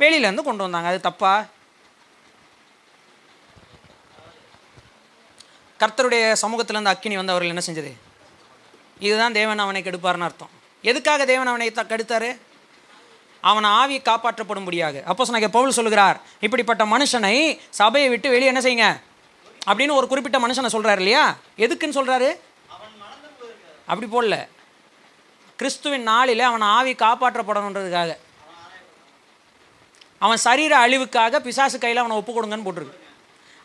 வெளியிலேருந்து 0.00 0.46
கொண்டு 0.48 0.64
வந்தாங்க. 0.66 0.88
அது 0.92 1.00
தப்பாக 1.08 1.46
கர்த்தருடைய 5.80 6.34
சமூகத்திலேருந்து 6.42 6.92
அக்கினி 6.94 7.16
வந்து 7.16 7.34
அவர்கள் 7.34 7.54
என்ன 7.54 7.62
செஞ்சது? 7.66 7.92
இதுதான் 8.98 9.32
தேவன் 9.32 9.58
அவனை 9.58 9.82
கெடுப்பார்னு 9.82 10.26
அர்த்தம். 10.28 10.50
எதுக்காக 10.82 11.24
தேவன் 11.24 11.46
அவனை 11.46 11.72
த 11.72 11.82
கெடுத்தாரு? 11.82 12.38
அவன் 13.40 13.64
ஆவி 13.64 13.96
காப்பாற்றப்படும்படியாக. 13.98 15.02
அப்போ 15.04 15.24
சொன்ன 15.24 15.48
பவுல் 15.48 15.76
சொல்லுகிறார் 15.78 16.20
இப்படிப்பட்ட 16.40 16.84
மனுஷனை 16.84 17.58
சபையை 17.70 18.10
விட்டு 18.10 18.28
வெளியே 18.30 18.52
என்ன 18.52 18.62
செய்யுங்க? 18.66 18.88
அப்படின்னு 19.70 19.98
ஒரு 20.00 20.08
குறிப்பிட்ட 20.08 20.38
மனுஷனை 20.38 20.66
சொல்கிறார் 20.66 20.96
இல்லையா? 20.96 21.36
எதுக்குன்னு 21.56 21.98
சொல்கிறாரு 21.98 22.30
அப்படி 23.90 24.06
போடல. 24.12 24.48
கிறிஸ்துவின் 25.56 26.02
நாளில் 26.02 26.40
அவன் 26.40 26.60
ஆவி 26.60 26.92
காப்பாற்றப்படணுன்றதுக்காக. 26.92 28.16
அவன் 30.18 30.36
சரீர 30.36 30.72
அழிவுக்காக 30.86 31.38
பிசாசு 31.38 31.78
கையில் 31.78 32.02
அவனை 32.02 32.16
ஒப்பு 32.16 32.32
கொடுங்கன்னு 32.32 32.66
போட்டிருக்கு. 32.66 33.04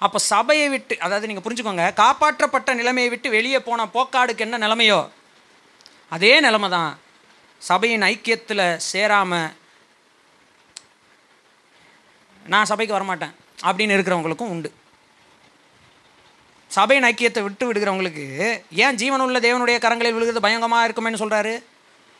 அப்போ 0.02 0.20
சபையை 0.20 0.70
விட்டு 0.70 0.98
அதாவது 1.00 1.28
நீங்கள் 1.28 1.46
புரிஞ்சுக்கோங்க 1.46 1.94
காப்பாற்றப்பட்ட 1.94 2.74
நிலைமையை 2.74 3.10
விட்டு 3.10 3.30
வெளியே 3.30 3.60
போன 3.60 3.86
போக்காடுக்கு 3.86 4.40
என்ன 4.40 4.58
நிலைமையோ? 4.58 5.00
அதே 6.10 6.40
நிலைமை 6.40 6.70
தான் 6.70 6.92
சபையின் 7.62 8.02
ஐக்கியத்தில் 8.02 8.78
சேராமல் 8.78 9.50
நான் 12.46 12.66
சபைக்கு 12.66 12.98
வரமாட்டேன் 12.98 13.34
அப்படின்னு 13.64 13.96
இருக்கிறவங்களுக்கும் 13.96 14.52
உண்டு. 14.52 14.70
சபையின் 16.72 17.04
ஐக்கியத்தை 17.04 17.44
விட்டு 17.44 17.68
விடுகிறவங்களுக்கு 17.68 18.26
ஏன் 18.84 18.96
ஜீவனுள்ள 18.96 19.40
தேவனுடைய 19.40 19.78
கரங்களில் 19.80 20.14
விழுகிறது 20.14 20.40
பயங்கரமாக 20.40 20.88
இருக்குமேன்னு 20.88 21.18
சொல்கிறாரு 21.18 21.54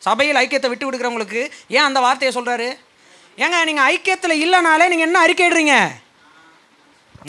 சபையில் 0.02 0.36
ஐக்கியத்தை 0.36 0.70
விட்டு 0.70 0.86
விடுகிறவங்களுக்கு 0.86 1.42
ஏன் 1.68 1.84
அந்த 1.84 2.00
வார்த்தையை 2.00 2.32
சொல்கிறாரு 2.34 2.68
ஏங்க 3.38 3.64
நீங்கள் 3.64 3.86
ஐக்கியத்தில் 3.92 4.40
இல்லைனாலே 4.44 4.88
நீங்கள் 4.88 5.08
என்ன 5.08 5.20
அறிக்கையிடுறீங்க 5.26 5.74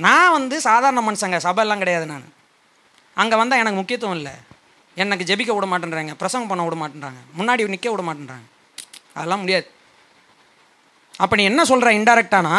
நான் 0.06 0.34
வந்து 0.38 0.56
சாதாரண 0.62 1.02
மனுஷங்க 1.08 1.38
சபையெல்லாம் 1.48 1.82
கிடையாது 1.84 2.06
நான். 2.06 2.26
அங்கே 3.18 3.36
வந்தால் 3.42 3.62
எனக்கு 3.64 3.80
முக்கியத்துவம் 3.82 4.18
இல்லை. 4.20 4.34
எனக்கு 4.98 5.28
ஜெபிக்க 5.30 5.52
விட 5.56 5.66
மாட்டேன்றாங்க 5.72 6.16
பிரசங்கம் 6.22 6.52
பண்ண 6.52 6.64
விட 6.66 6.76
மாட்டேன்றாங்க 6.82 7.22
முன்னாடி 7.38 7.68
நிற்க 7.74 7.90
விட 7.92 8.04
மாட்டேன்றாங்க. 8.08 8.46
அதெல்லாம் 9.16 9.42
முடியாது. 9.44 9.68
அப்போ 11.20 11.36
நீ 11.36 11.44
என்ன 11.44 11.66
சொல்கிற 11.72 11.92
இன்டெரக்டானா 12.00 12.56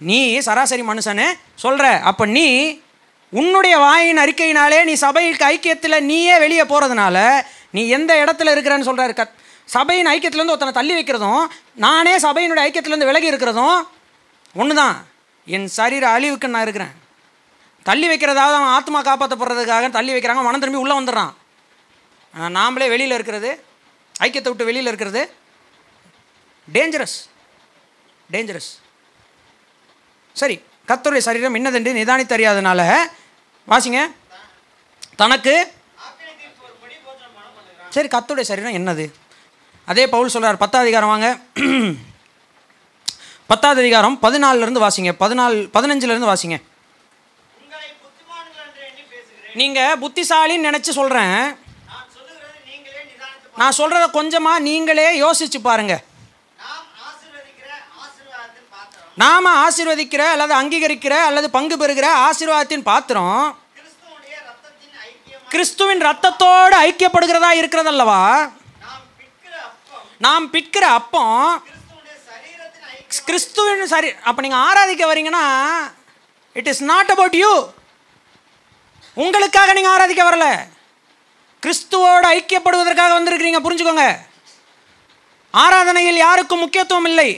நீ 0.00 0.40
சராசரி 0.48 0.82
மனுஷனே 0.82 1.28
சொல்கிற 1.64 1.86
அப்போ 2.10 2.24
நீ 2.36 2.46
உன்னுடைய 3.32 3.74
வாயின் 3.78 4.22
அறிக்கையினாலே 4.24 4.84
நீ 4.84 4.94
சபைக்கு 5.04 5.46
ஐக்கியத்தில் 5.52 6.04
நீயே 6.10 6.38
வெளியே 6.38 6.62
போகிறதுனால 6.62 7.16
நீ 7.70 7.88
எந்த 7.88 8.12
இடத்துல 8.24 8.52
இருக்கிறன்னு 8.54 8.88
சொல்கிறாரு 8.88 9.12
க 9.12 9.24
சபையின் 9.68 10.10
ஐக்கியத்துலேருந்து 10.12 10.54
ஒருத்தனை 10.54 10.74
தள்ளி 10.76 10.94
வைக்கிறதும் 10.94 11.44
நானே 11.74 12.14
சபையினுடைய 12.26 12.64
ஐக்கியத்துலேருந்து 12.66 13.08
விலகி 13.10 13.32
இருக்கிறதும் 13.32 13.78
ஒன்று 14.54 14.74
தான் 14.74 14.96
என் 15.54 15.66
சரீர 15.78 16.04
அழிவுக்கு 16.16 16.48
நான் 16.54 16.64
இருக்கிறேன். 16.66 16.94
தள்ளி 17.88 18.06
வைக்கிறதாவது 18.10 18.56
அவன் 18.58 18.74
ஆத்மா 18.76 19.00
காப்பாற்றப்படுறதுக்காக 19.08 19.90
தள்ளி 19.96 20.12
வைக்கிறாங்க 20.14 20.42
மனம் 20.46 20.62
திரும்பி 20.62 20.82
உள்ளே 20.84 20.94
வந்துடுறான். 20.98 21.32
நாமளே 22.56 22.86
வெளியில் 22.94 23.16
இருக்கிறது 23.16 23.50
ஐக்கியத்தை 24.26 24.50
விட்டு 24.50 24.68
வெளியில் 24.70 24.90
இருக்கிறது 24.92 25.22
டேஞ்சரஸ் 26.76 27.18
டேஞ்சரஸ் 28.34 28.70
சரி 30.40 30.56
கத்தருடைய 30.90 31.22
சரீரம் 31.28 31.56
என்னதென்று 31.58 31.92
நிதானித்து 31.98 32.36
அறியாதனால 32.36 32.80
வாசிங்க. 33.72 34.00
தனக்கு 35.22 35.54
சரி 37.94 38.08
கர்த்தருடைய 38.12 38.46
சரீரம் 38.50 38.76
என்னது? 38.78 39.04
அதே 39.90 40.04
பவுல் 40.14 40.32
சொல்கிறார் 40.34 40.62
பத்தாதிகாரம் 40.62 41.12
வாங்க. 41.12 41.28
பத்தாவது 43.50 43.80
அதிகாரம் 43.80 44.16
பதினாலிருந்து 44.22 44.80
வாசிங்க. 44.84 45.10
பதினாலு 45.22 45.58
பதினஞ்சுலேருந்து 45.74 46.30
வாசிங்க. 46.32 46.56
நீங்கள் 49.60 49.98
புத்திசாலின்னு 50.02 50.68
நினச்சி 50.68 50.92
சொல்கிறேன் 50.98 51.36
நான் 53.60 53.76
சொல்கிறத 53.78 54.06
கொஞ்சமாக 54.16 54.64
நீங்களே 54.68 55.06
யோசிச்சு 55.22 55.58
பாருங்கள் 55.68 56.02
நாம் 59.22 59.46
ஆசிர்வதிக்கிற 59.64 60.22
அல்லது 60.32 60.52
அங்கீகரிக்கிற 60.60 61.14
அல்லது 61.28 61.48
பங்கு 61.50 61.76
பெறுகிற 61.78 62.08
ஆசீர்வாதத்தின் 62.26 62.88
பாத்திரம் 62.90 63.38
கிறிஸ்துவின் 65.52 66.02
ரத்தத்தோடு 66.08 66.76
ஐக்கியப்படுகிறதா 66.86 67.50
இருக்கிறதல்லவா? 67.60 68.20
நாம் 70.26 70.46
பிற்கிற 70.50 70.86
அப்பம் 70.98 71.62
கிறிஸ்துவின் 73.26 73.92
சரி 73.94 74.10
அப்போ 74.28 74.40
நீங்கள் 74.44 74.64
ஆராதிக்க 74.68 75.04
வரீங்கன்னா 75.10 75.44
it 76.56 76.70
is 76.72 76.82
not 76.92 77.10
about 77.14 77.36
you 77.42 77.52
உங்களுக்காக 79.16 79.72
நீங்கள் 79.76 79.94
ஆராதிக்க 79.94 80.22
வரல. 80.28 80.46
கிறிஸ்துவோடு 81.62 82.26
ஐக்கியப்படுவதற்காக 82.36 83.12
வந்திருக்கிறீங்க 83.16 83.60
புரிஞ்சுக்கோங்க. 83.66 84.06
ஆராதனையில் 85.54 86.24
யாருக்கும் 86.26 86.62
முக்கியத்துவம் 86.64 87.08
இல்லை. 87.10 87.30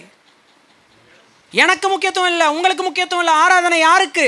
எனக்கு 1.53 1.87
முக்கியத்துவம் 1.93 2.31
இல்லை 2.33 2.47
உங்களுக்கு 2.57 2.83
முக்கியத்துவம் 2.87 3.25
இல்லை 3.25 3.35
ஆராதனை 3.45 3.79
யாருக்கு? 3.79 4.27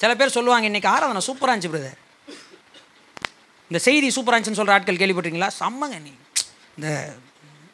சில 0.00 0.14
பேர் 0.20 0.36
சொல்லுவாங்க 0.36 0.66
இன்னைக்கு 0.70 0.92
ஆராதனை 0.94 1.22
சூப்பராக 1.28 1.52
இருந்துச்சு 1.52 1.74
பிரதர் 1.74 2.00
இந்த 3.70 3.78
செய்தி 3.86 4.08
சூப்பராக 4.16 4.34
இருந்துச்சுன்னு 4.34 4.60
சொல்கிற 4.60 4.76
ஆட்கள் 4.76 5.02
கேள்விப்பட்டீங்களா 5.02 5.50
செம்மங்க 5.60 5.98
நீ. 6.06 6.12
இந்த 6.76 6.88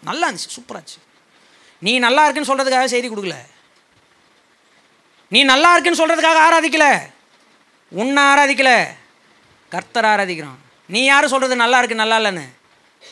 நல்லா 0.09 0.27
இருந்துச்சு 0.29 0.57
சூப்பராக 0.57 0.81
இருந்துச்சு. 0.81 1.01
நீ 1.81 1.99
நல்லா 1.99 2.27
இருக்குன்னு 2.27 2.55
சொல்கிறதுக்காக 2.55 2.85
செய்தி 2.85 3.09
கொடுக்கல. 3.09 3.35
நீ 5.29 5.43
நல்லா 5.43 5.77
இருக்குன்னு 5.77 6.07
சொல்கிறதுக்காக 6.07 6.39
ஆராதிக்கலை. 6.51 7.11
உன்னை 7.89 8.23
ஆராதிக்கலை. 8.23 8.87
கர்த்தர் 9.69 10.05
ஆராதிக்கிறோம் 10.05 10.59
நீ 10.87 11.05
யார் 11.05 11.29
சொல்கிறது 11.29 11.57
நல்லா 11.57 11.79
இருக்கு 11.79 11.97
நல்லா 11.97 12.19
இல்லைன்னு? 12.19 12.49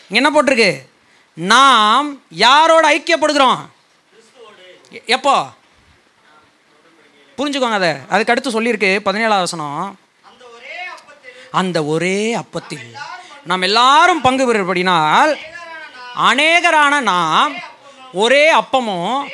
என்ன 0.09 0.31
போட்டிருக்கு? 0.31 0.87
நாம் 1.35 2.23
யாரோட 2.31 2.99
ஐக்கியப்படுகிறோம்? 2.99 3.59
எப்போ? 5.07 5.49
புரிஞ்சுக்கோங்க 7.39 7.73
அதை. 7.73 7.95
அதுக்கு 8.09 8.33
அடுத்து 8.33 8.51
சொல்லியிருக்கு 8.51 9.01
பதினேழாவது 9.09 9.39
வசனம். 9.39 9.99
அந்த 10.23 10.45
ஒரே 10.45 10.77
அப்பத்தில். 10.95 11.51
அந்த 11.51 11.85
ஒரே 11.85 12.37
அப்பத்தில். 12.37 12.99
நாம் 13.45 13.63
எல்லாரும் 13.63 14.21
பங்கு 14.21 14.55
பெறுபடினால் 14.55 15.37
அநேகரான 16.17 17.01
நாம் 17.01 17.55
ஒரே 18.13 18.45
அப்பமும் 18.61 19.29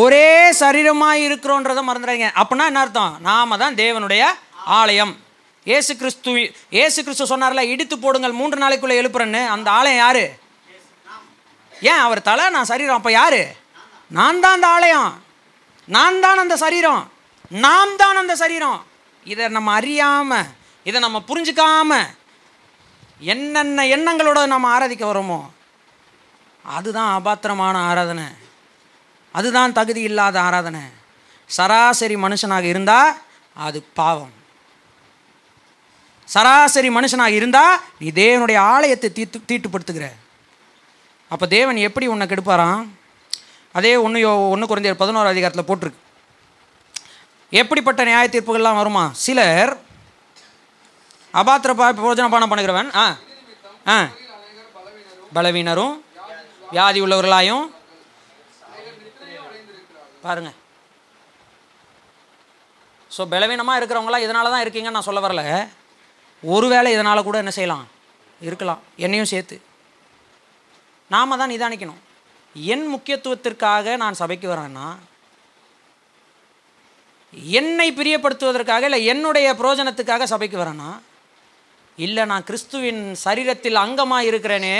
ஒரே 0.00 0.50
சரீரமாக 0.60 1.22
இருக்கிறோன்றதை 1.26 1.82
மறந்துடாதீங்க. 1.88 2.30
அப்படின்னா 2.40 2.66
என்ன 2.70 2.82
அர்த்தம்? 2.84 3.16
நாம 3.20 3.56
தான் 3.56 3.74
தேவனுடைய 3.74 4.22
ஆலயம். 4.64 5.14
ஏசு 5.66 5.96
கிறிஸ்து 5.96 6.54
ஏசு 6.70 6.98
கிறிஸ்து 7.04 7.30
சொன்னார்ல 7.32 7.62
இடித்து 7.72 7.98
போடுங்கள் 7.98 8.38
மூன்று 8.40 8.62
நாளைக்குள்ளே 8.62 8.98
எழுப்புறேன்னு. 9.00 9.46
அந்த 9.46 9.70
ஆலயம் 9.70 10.02
யாரு? 10.04 10.24
ஏன் 11.72 12.02
அவர் 12.06 12.26
தலை 12.28 12.44
நான் 12.48 12.70
சரீரம் 12.72 12.98
அப்போ 12.98 13.10
யாரு? 13.10 13.42
நான் 14.10 14.40
தான் 14.40 14.56
அந்த 14.56 14.68
ஆலயம். 14.76 15.22
நான் 15.88 16.20
தான் 16.24 16.42
அந்த 16.44 16.56
சரீரம். 16.56 17.02
நாம் 17.50 17.96
தான் 17.96 18.16
அந்த 18.16 18.34
சரீரம். 18.42 18.84
இதை 19.26 19.48
நம்ம 19.48 19.72
அறியாமல் 19.72 20.50
இதை 20.84 21.00
நம்ம 21.00 21.18
புரிஞ்சுக்காம 21.28 21.98
என்னென்ன 23.20 23.84
எண்ணங்களோட 23.96 24.46
நம்ம 24.46 24.78
ஆராதிக்க 24.78 25.04
வரோமோ 25.10 25.40
அதுதான் 26.64 27.10
அபாத்திரமான 27.18 27.74
ஆராதனை. 27.74 28.24
அதுதான் 29.32 29.72
தகுதி 29.72 30.00
இல்லாத 30.00 30.40
ஆராதனை. 30.40 30.80
சராசரி 31.46 32.14
மனுஷனாக 32.14 32.62
இருந்தால் 32.62 33.16
அது 33.54 33.82
பாவம். 33.94 34.32
சராசரி 36.26 36.88
மனுஷனாக 36.88 37.26
இருந்தால் 37.26 37.80
நீ 37.98 38.10
தேவனுடைய 38.10 38.56
ஆலயத்தை 38.56 39.12
தீட்டு 39.12 39.38
தீட்டுப்படுத்துகிற. 39.48 40.12
அப்போ 41.28 41.46
தேவன் 41.46 41.76
எப்படி 41.76 42.06
உன்னை 42.06 42.26
கெடுப்பாராம்? 42.26 42.86
அதே 43.72 43.96
ஒன்று 43.96 44.50
ஒன்று 44.50 44.66
குறைந்த 44.66 44.94
பதினோரு 44.94 45.28
அதிகாரத்தில் 45.28 45.68
போட்டிருக்கு. 45.68 46.00
எப்படிப்பட்ட 47.50 48.04
நியாய 48.04 48.28
தீர்ப்புகள்லாம் 48.28 48.76
வருமா? 48.76 49.10
சிலர் 49.12 49.76
அபாத்திர 51.34 51.74
பா 51.74 51.92
போஜன 51.92 52.28
பானம் 52.28 52.50
பண்ணுகிறவன் 52.50 52.94
ஆ 52.94 53.16
ஆ 53.88 54.08
பலவீனரும் 55.34 56.01
வியாதி 56.74 57.00
உள்ளவர்களாயும் 57.04 57.64
பாருங்க. 60.24 60.50
ஸோ 63.10 63.22
பலவீனமாக 63.32 63.78
இருக்கிறவங்களாம் 63.80 64.24
இதனால 64.24 64.50
தான் 64.52 64.64
இருக்கீங்கன்னு 64.64 64.96
நான் 64.98 65.08
சொல்ல 65.08 65.22
வரல. 65.24 65.42
ஒருவேளை 66.42 66.88
இதனால் 66.94 67.26
கூட 67.26 67.36
என்ன 67.42 67.52
செய்யலாம்? 67.56 67.84
இருக்கலாம். 68.40 68.80
என்னையும் 69.04 69.32
சேர்த்து. 69.32 69.56
நாம 71.14 71.36
தான் 71.40 71.52
நிதானிக்கணும். 71.54 72.00
என் 72.72 72.86
முக்கியத்துவத்திற்காக 72.94 73.96
நான் 74.02 74.20
சபைக்கு 74.22 74.46
வரேன்னா 74.52 74.86
என்னை 77.58 77.86
பிரியப்படுத்துவதற்காக 77.98 78.86
இல்லை 78.88 79.00
என்னுடைய 79.12 79.48
பிரயோஜனத்துக்காக 79.60 80.24
சபைக்கு 80.32 80.56
வரேன்னா 80.62 80.90
இல்லை 81.98 82.22
நான் 82.32 82.46
கிறிஸ்துவின் 82.48 83.02
சரீரத்தில் 83.24 83.82
அங்கமாக 83.84 84.28
இருக்கிறேனே 84.30 84.76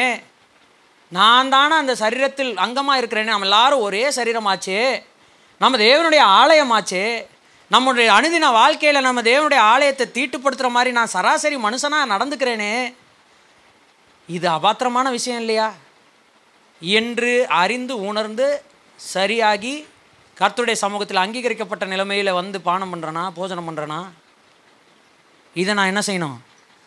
நான் 1.13 1.49
தானே 1.49 1.75
அந்த 1.75 1.95
சரீரத்தில் 1.95 2.53
அங்கமாக 2.65 3.01
இருக்கிறேனே? 3.01 3.25
நம்ம 3.25 3.47
எல்லாரும் 3.49 3.81
ஒரே 3.81 4.09
சரீரமாச்சே. 4.09 5.03
நம்ம 5.59 5.77
தேவனுடைய 5.77 6.23
ஆலயமாச்சே. 6.41 7.27
நம்முடைய 7.69 8.13
அனுதின 8.13 8.51
வாழ்க்கையில் 8.53 9.03
நம்ம 9.03 9.23
தேவனுடைய 9.23 9.57
ஆலயத்தை 9.57 10.07
தீட்டுப்படுத்துகிற 10.07 10.69
மாதிரி 10.69 10.93
நான் 10.93 11.07
சராசரி 11.07 11.57
மனுஷனாக 11.57 12.11
நடந்துக்கிறேனே. 12.11 12.95
இது 14.27 14.49
அபாத்திரமான 14.49 15.11
விஷயம் 15.11 15.39
இல்லையா? 15.39 15.75
என்று 16.81 17.47
அறிந்து 17.49 18.01
உணர்ந்து 18.01 18.63
சரியாகி 18.97 19.87
கர்த்துடைய 20.41 20.73
சமூகத்தில் 20.73 21.17
அங்கீகரிக்கப்பட்ட 21.17 21.85
நிலைமையில் 21.85 22.33
வந்து 22.33 22.61
பானம் 22.61 22.93
பண்ணுறேனா 22.93 23.31
போஜனம் 23.31 23.69
பண்ணுறேனா 23.69 24.01
இதை 25.55 25.75
நான் 25.75 25.93
என்ன 25.95 26.03
செய்யணும்? 26.07 26.39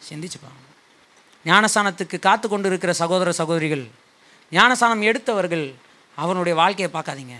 சிந்திச்சு 0.09 0.39
ஞானஸ்தானத்துக்கு 1.45 2.19
காத்து 2.19 2.49
கொண்டு 2.49 2.67
இருக்கிற 2.67 2.93
சகோதர 2.93 3.31
சகோதரிகள் 3.31 4.03
ஞானஸ்தானம் 4.51 5.07
எடுத்தவர்கள் 5.09 5.65
அவனுடைய 6.17 6.53
வாழ்க்கையை 6.59 6.89
பார்க்காதீங்க. 6.93 7.35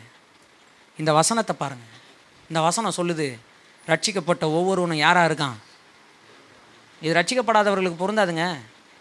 இந்த 1.00 1.12
வசனத்தை 1.20 1.54
பாருங்கள் 1.56 1.94
இந்த 2.50 2.60
வசனம் 2.68 2.98
சொல்லுது 2.98 3.28
ரட்சிக்கப்பட்ட 3.88 4.44
ஒவ்வொருவனும் 4.58 5.04
யாராக 5.06 5.30
இருக்கான்? 5.30 5.58
இது 7.02 7.14
ரட்சிக்கப்படாதவர்களுக்கு 7.18 8.02
பொருந்தாதுங்க. 8.04 8.46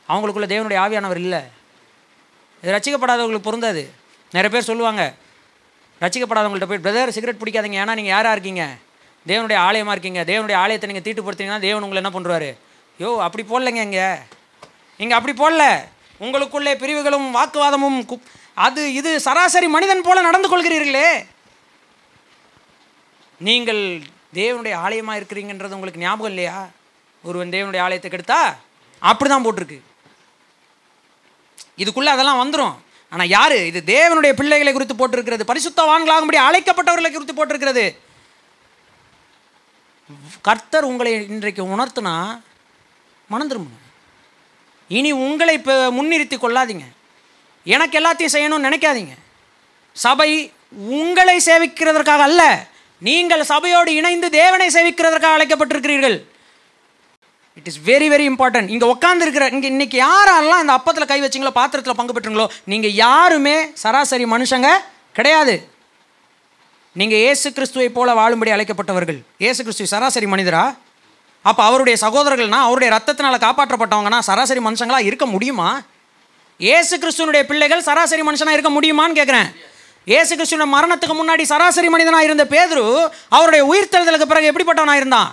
அவங்களுக்குள்ள 0.08 0.48
தேவனுடைய 0.52 0.78
ஆவியானவர் 0.84 1.20
இல்லை. 1.24 1.42
இது 2.62 2.74
ரட்சிக்கப்படாதவர்களுக்கு 2.76 3.48
பொருந்தாது. 3.48 3.82
நிறைய 4.34 4.50
பேர் 4.54 4.70
சொல்லுவாங்க 4.70 5.02
ரட்சிக்கப்படாதவங்கள்ட்ட 6.02 6.68
போய் 6.70 6.84
பிரதர் 6.86 7.14
சிகரெட் 7.16 7.40
பிடிக்காதீங்க. 7.42 7.78
ஏன்னா 7.82 7.96
நீங்கள் 7.98 8.14
யாராக 8.14 8.34
இருக்கீங்க? 8.36 8.64
தேவனுடைய 9.26 9.58
ஆலயமாக 9.66 9.94
இருக்கீங்க. 9.96 10.22
தேவனுடைய 10.30 10.56
ஆலயத்தை 10.62 10.88
நீங்கள் 10.90 11.06
தீட்டுப்படுத்துனீங்கன்னா 11.06 11.64
தேவன் 11.66 11.84
உங்களை 11.86 12.00
என்ன 12.02 12.12
பண்ணுறாரு 12.16 12.50
யோ 13.02 13.10
அப்படி 13.26 13.42
போடலைங்க 13.50 13.82
இங்கே. 13.88 14.08
இங்கே 15.02 15.14
அப்படி 15.18 15.34
போடல. 15.42 15.64
உங்களுக்குள்ளே 16.20 16.72
பிரிவுகளும் 16.82 17.28
வாக்குவாதமும் 17.36 17.98
குப் 18.10 18.26
அது 18.66 18.82
இது 18.98 19.10
சராசரி 19.26 19.68
மனிதன் 19.74 20.06
போல 20.06 20.20
நடந்து 20.26 20.48
கொள்கிறீர்களே. 20.50 21.08
நீங்கள் 23.40 23.82
தேவனுடைய 24.38 24.74
ஆலயமாக 24.84 25.18
இருக்கிறீங்கன்றது 25.20 25.76
உங்களுக்கு 25.76 26.04
ஞாபகம் 26.04 26.32
இல்லையா? 26.32 26.58
ஒருவன் 27.24 27.52
தேவனுடைய 27.56 27.82
ஆலயத்தை 27.86 28.10
கெடுத்தா 28.10 28.40
அப்படி 29.10 29.28
தான் 29.30 29.44
போட்டிருக்கு. 29.46 29.78
இதுக்குள்ளே 31.82 32.10
அதெல்லாம் 32.14 32.40
வந்துடும் 32.42 32.74
ஆனால் 33.12 33.32
யார்? 33.36 33.56
இது 33.70 33.80
தேவனுடைய 33.94 34.32
பிள்ளைகளை 34.38 34.72
குறித்து 34.72 34.96
போட்டிருக்கிறது. 35.00 35.50
பரிசுத்தவான்களாகும்படி 35.50 36.38
அழைக்கப்பட்டவர்களை 36.46 37.10
குறித்து 37.12 37.38
போட்டிருக்கிறது. 37.38 37.84
கர்த்தர் 40.48 40.88
உங்களை 40.90 41.12
இன்றைக்கு 41.34 41.62
உணர்த்தினா 41.74 42.14
மனம் 43.32 43.50
திரும்பணும் 43.50 43.83
இனி 44.88 45.10
உங்களை 45.26 45.54
இப்போ 45.60 45.74
முன்னிறுத்தி 45.98 46.36
கொள்ளாதீங்க. 46.40 46.86
எனக்கு 47.66 47.98
எல்லாத்தையும் 48.00 48.34
செய்யணும்னு 48.34 48.68
நினைக்காதீங்க. 48.68 49.14
சபை 49.96 50.30
உங்களை 50.98 51.36
சேவிக்கிறதற்காக 51.48 52.22
அல்ல 52.28 52.42
நீங்கள் 53.02 53.42
சபையோடு 53.50 53.90
இணைந்து 54.00 54.28
தேவனை 54.40 54.68
சேவிக்கிறதற்காக 54.76 55.36
அழைக்கப்பட்டிருக்கிறீர்கள். 55.36 56.16
It 57.58 57.68
is 57.70 57.80
very 57.88 58.06
very 58.12 58.24
important 58.30 58.72
இங்கே 58.74 58.86
உட்காந்துருக்கிற 58.94 59.44
இங்கே 59.54 59.68
இன்றைக்கி 59.74 59.96
யாரெல்லாம் 60.06 60.62
இந்த 60.64 60.74
அப்பத்தில் 60.78 61.10
கை 61.10 61.18
வச்சிங்களோ 61.24 61.52
பாத்திரத்தில் 61.60 61.98
பங்கு 62.00 62.14
பெற்றுங்களோ 62.16 62.46
நீங்கள் 62.72 62.96
யாருமே 63.04 63.56
சராசரி 63.82 64.26
மனுஷங்க 64.34 64.70
கிடையாது. 65.18 65.54
நீங்கள் 67.00 67.22
ஏசு 67.28 67.48
கிறிஸ்துவை 67.56 67.88
போல 67.98 68.14
வாழும்படி 68.20 68.50
அழைக்கப்பட்டவர்கள். 68.56 69.20
இயேசு 69.42 69.60
கிறிஸ்து 69.62 69.92
சராசரி 69.92 70.26
மனிதரா? 70.34 70.64
அப்போ 71.44 71.62
அவருடைய 71.62 71.96
சகோதரர்கள்னா 72.04 72.60
அவருடைய 72.66 72.88
ரத்தத்தினால் 72.94 73.44
காப்பாற்றப்பட்டவங்கன்னா 73.46 74.18
சராசரி 74.28 74.60
மனுஷங்களாக 74.60 75.08
இருக்க 75.08 75.26
முடியுமா? 75.26 75.68
ஏசு 76.60 76.94
கிறிஸ்துவனுடைய 77.02 77.42
பிள்ளைகள் 77.50 77.86
சராசரி 77.88 78.22
மனுஷனாக 78.22 78.56
இருக்க 78.56 78.70
முடியுமான்னு 78.76 79.18
கேட்குறேன் 79.20 79.48
ஏசு 80.06 80.32
கிறிஸ்துவனுடைய 80.36 80.72
மரணத்துக்கு 80.76 81.14
முன்னாடி 81.20 81.42
சராசரி 81.52 81.88
மனிதனாக 81.94 82.24
இருந்த 82.24 82.44
பேதுரு 82.44 82.84
அவருடைய 83.36 83.62
உயிர்த்தெழுதலுக்கு 83.70 84.30
பிறகு 84.32 84.50
எப்படிப்பட்டவனாக 84.50 85.00
இருந்தான்? 85.02 85.30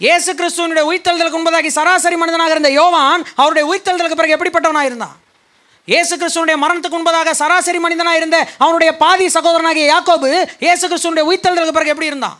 ஏசு 0.00 0.30
கிறிஸ்துவனுடைய 0.40 0.84
உயிர்த்தெழுதலுக்கு 0.90 1.38
முன்பதாகி 1.38 1.70
சராசரி 1.78 2.16
மனிதனாக 2.16 2.50
இருந்த 2.50 2.70
யோவான் 2.80 3.22
அவருடைய 3.42 3.64
உயிர்த்தெழுதலுக்கு 3.70 4.18
பிறகு 4.20 4.36
எப்படிப்பட்டவனாக 4.36 4.90
இருந்தான்? 4.90 5.16
ஏசு 5.88 6.14
கிறிஸ்துவனுடைய 6.16 6.58
மரணத்துக்கு 6.64 6.98
முன்பதாக 6.98 7.30
சராசரி 7.42 7.78
மனிதனாக 7.78 8.20
இருந்த 8.20 8.38
அவனுடைய 8.64 8.90
பாதி 8.96 9.26
சகோதரனாகிய 9.36 9.86
யாக்கோபு 9.94 10.30
ஏசு 10.72 10.84
கிறிஸ்துவனுடைய 10.90 11.26
உயிர்த்தெழுதலுக்கு 11.30 11.78
பிறகு 11.78 11.94
எப்படி 11.94 12.10
இருந்தான்? 12.12 12.36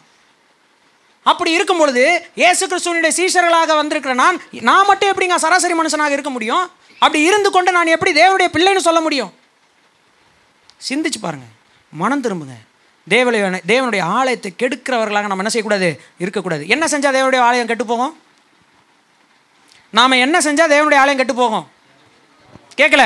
அப்படி 1.30 1.50
இருக்கும் 1.56 1.80
பொழுது 1.82 2.04
இயேசு 2.40 2.62
கிறிஸ்துவனுடைய 2.70 3.12
சீஷர்களாக 3.18 3.74
வந்திருக்கிற 3.80 4.14
நான் 4.22 4.36
நான் 4.68 4.88
மட்டும் 4.90 5.10
எப்படிங்க 5.12 5.36
சராசரி 5.44 5.74
மனுஷனாக 5.80 6.16
இருக்க 6.16 6.30
முடியும்? 6.36 6.64
அப்படி 7.02 7.20
இருந்து 7.28 7.50
கொண்டு 7.56 7.70
நான் 7.76 7.94
எப்படி 7.96 8.12
தேவனுடைய 8.20 8.48
பிள்ளைன்னு 8.54 8.86
சொல்ல 8.86 9.00
முடியும்? 9.06 9.32
சிந்திச்சு 10.88 11.20
பாருங்க. 11.20 11.46
மனம் 12.02 12.24
திரும்புங்க. 12.24 12.56
தேவலை 13.14 13.38
தேவனுடைய 13.72 14.02
ஆலயத்தை 14.18 14.50
கெடுக்கிறவர்களாக 14.62 15.28
நம்ம 15.30 15.42
என்ன 15.44 15.52
செய்யக்கூடாது? 15.54 15.88
இருக்கக்கூடாது. 16.24 16.64
என்ன 16.74 16.84
செஞ்சால் 16.92 17.16
தேவனுடைய 17.18 17.42
ஆலயம் 17.48 17.70
கெட்டு 17.70 17.86
போகும்? 17.92 18.14
நாம் 19.98 20.22
என்ன 20.26 20.38
செஞ்சால் 20.46 20.72
தேவனுடைய 20.74 21.02
ஆலயம் 21.02 21.20
கெட்டு 21.20 21.34
போகும்? 21.42 21.66
கேட்கல? 22.80 23.04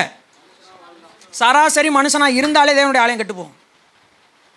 சராசரி 1.40 1.90
மனுஷனாக 1.98 2.38
இருந்தாலே 2.40 2.72
தேவனுடைய 2.78 3.04
ஆலயம் 3.04 3.20
கெட்டு 3.22 3.38
போகும். 3.40 3.56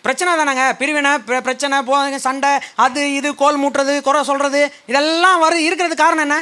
பிரச்சனை 0.06 0.32
தானேங்க? 0.34 0.78
பிரிவினை 0.78 1.12
பிர- 1.12 1.41
பிரச்சனை 1.41 1.78
போதுங்க 1.80 2.16
சண்டை 2.16 2.49
அது 2.76 3.14
இது 3.14 3.36
கோல் 3.36 3.60
மூட்டுறது 3.60 4.01
குறை 4.01 4.24
சொல்கிறது 4.24 4.62
இதெல்லாம் 4.88 5.39
வரு 5.39 5.64
இருக்கிறது 5.64 5.95
காரணம் 5.95 6.26
என்ன? 6.26 6.38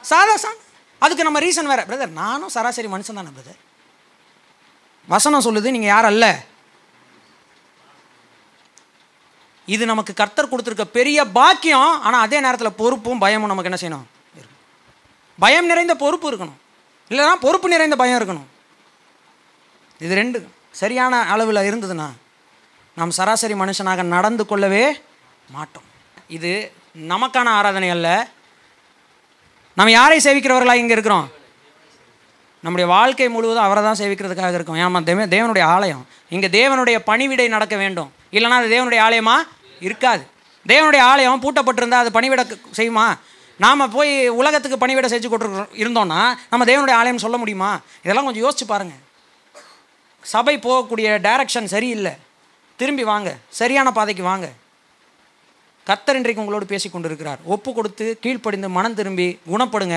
சாதா 0.00 0.36
சா 0.36 0.50
அதுக்கு 0.98 1.22
நம்ம 1.22 1.40
ரீசன் 1.40 1.70
வேறு. 1.70 1.82
பிரதர் 1.82 2.10
நானும் 2.10 2.48
சராசரி 2.48 2.88
மனுஷன் 2.88 3.18
தானே 3.18 3.28
பிரதர் 3.28 3.58
வசனம் 5.08 5.44
சொல்லுது 5.44 5.70
நீங்கள் 5.74 5.92
யார் 5.94 6.04
அல்ல? 6.04 6.24
இது 9.66 9.86
நமக்கு 9.86 10.14
கர்த்தர் 10.14 10.48
கொடுத்துருக்க 10.48 10.84
பெரிய 10.84 11.24
பாக்கியம் 11.24 12.00
ஆனால் 12.02 12.20
அதே 12.20 12.40
நேரத்தில் 12.40 12.72
பொறுப்பும் 12.72 13.18
பயமும் 13.18 13.50
நமக்கு 13.52 13.70
என்ன 13.70 13.80
செய்யணும்? 13.84 14.06
பயம் 15.38 15.66
நிறைந்த 15.66 15.94
பொறுப்பு 15.94 16.26
இருக்கணும். 16.32 16.56
இல்லைன்னா 17.10 17.34
பொறுப்பு 17.40 17.68
நிறைந்த 17.68 17.96
பயம் 17.96 18.18
இருக்கணும். 18.20 18.48
இது 20.00 20.14
ரெண்டு. 20.14 20.48
சரியான 20.70 21.22
அளவில் 21.22 21.66
இருந்ததுன்னா 21.68 22.08
நாம் 22.98 23.10
சராசரி 23.16 23.54
மனுஷனாக 23.62 24.02
நடந்து 24.02 24.46
கொள்ளவே 24.46 24.84
மாட்டோம். 25.54 25.84
இது 26.36 26.72
நமக்கான 27.12 27.48
ஆராதனை 27.58 27.88
அல்ல. 27.94 28.08
நம்ம 29.78 29.90
யாரை 29.90 30.16
சேவிக்கிறவர்களாக 30.24 30.82
இங்கே 30.82 30.96
இருக்கிறோம்? 30.96 31.26
நம்முடைய 32.64 32.86
வாழ்க்கை 32.94 33.28
முழுவதும் 33.34 33.66
அவரை 33.66 33.82
தான் 33.82 34.00
சேவிக்கிறதுக்காக 34.00 34.56
இருக்கும். 34.58 34.78
ஏமா 34.84 35.02
தேவ 35.08 35.26
தேவனுடைய 35.34 35.64
ஆலயம். 35.74 36.02
இங்கே 36.28 36.48
தேவனுடைய 36.58 36.98
பணிவிடை 37.10 37.48
நடக்க 37.48 37.76
வேண்டும். 37.76 38.12
இல்லைன்னா 38.36 38.58
அது 38.60 38.74
தேவனுடைய 38.76 39.00
ஆலயமா? 39.06 39.36
இருக்காது. 39.80 40.24
தேவனுடைய 40.68 41.02
ஆலயம் 41.10 41.42
பூட்டப்பட்டிருந்தா 41.42 41.98
அது 42.02 42.16
பணிவிட 42.20 42.42
செய்யுமா? 42.78 43.06
நாம் 43.64 43.90
போய் 43.90 44.28
உலகத்துக்கு 44.40 44.86
பணிவிட 44.86 45.06
செஞ்சு 45.14 45.28
கொண்டு 45.28 45.46
இருந்தோம்னா 45.82 46.22
நம்ம 46.50 46.64
தேவனுடைய 46.70 46.96
ஆலயம் 47.00 47.24
சொல்ல 47.26 47.36
முடியுமா? 47.36 47.70
இதெல்லாம் 48.02 48.26
கொஞ்சம் 48.28 48.44
யோசிச்சு 48.44 48.66
பாருங்கள் 48.72 49.04
சபை 50.22 50.54
போகக்கூடிய 50.58 51.08
டைரக்ஷன் 51.26 51.74
சரியில்லை. 51.74 52.14
திரும்பி 52.80 53.04
வாங்க. 53.04 53.30
சரியான 53.60 53.92
பாதைக்கு 53.92 54.22
வாங்க. 54.22 54.46
கர்த்தர் 55.88 56.18
இன்றைக்கு 56.20 56.42
உங்களோடு 56.42 56.66
பேசி 56.72 56.88
கொண்டிருக்கிறார். 56.90 57.38
ஒப்பு 57.54 57.70
கொடுத்து 57.72 58.06
கீழ்ப்படிந்து 58.20 58.68
மனம் 58.68 58.96
திரும்பி 58.98 59.26
குணப்படுங்க. 59.52 59.96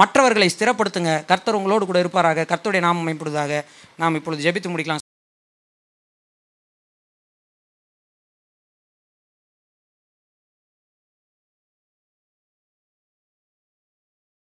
மற்றவர்களை 0.00 0.48
ஸ்திரப்படுத்துங்க. 0.54 1.12
கர்த்தர் 1.24 1.58
உங்களோடு 1.60 1.86
கூட 1.86 1.98
இருப்பாராக. 1.98 2.46
கர்த்தருடைய 2.48 2.82
நாமம் 2.86 3.06
மேம்படுவதாக 3.06 3.62
நாம் 3.98 4.14
இப்பொழுது 4.14 4.42
ஜெபித்து 4.46 4.70
முடிக்கலாம். 4.72 5.01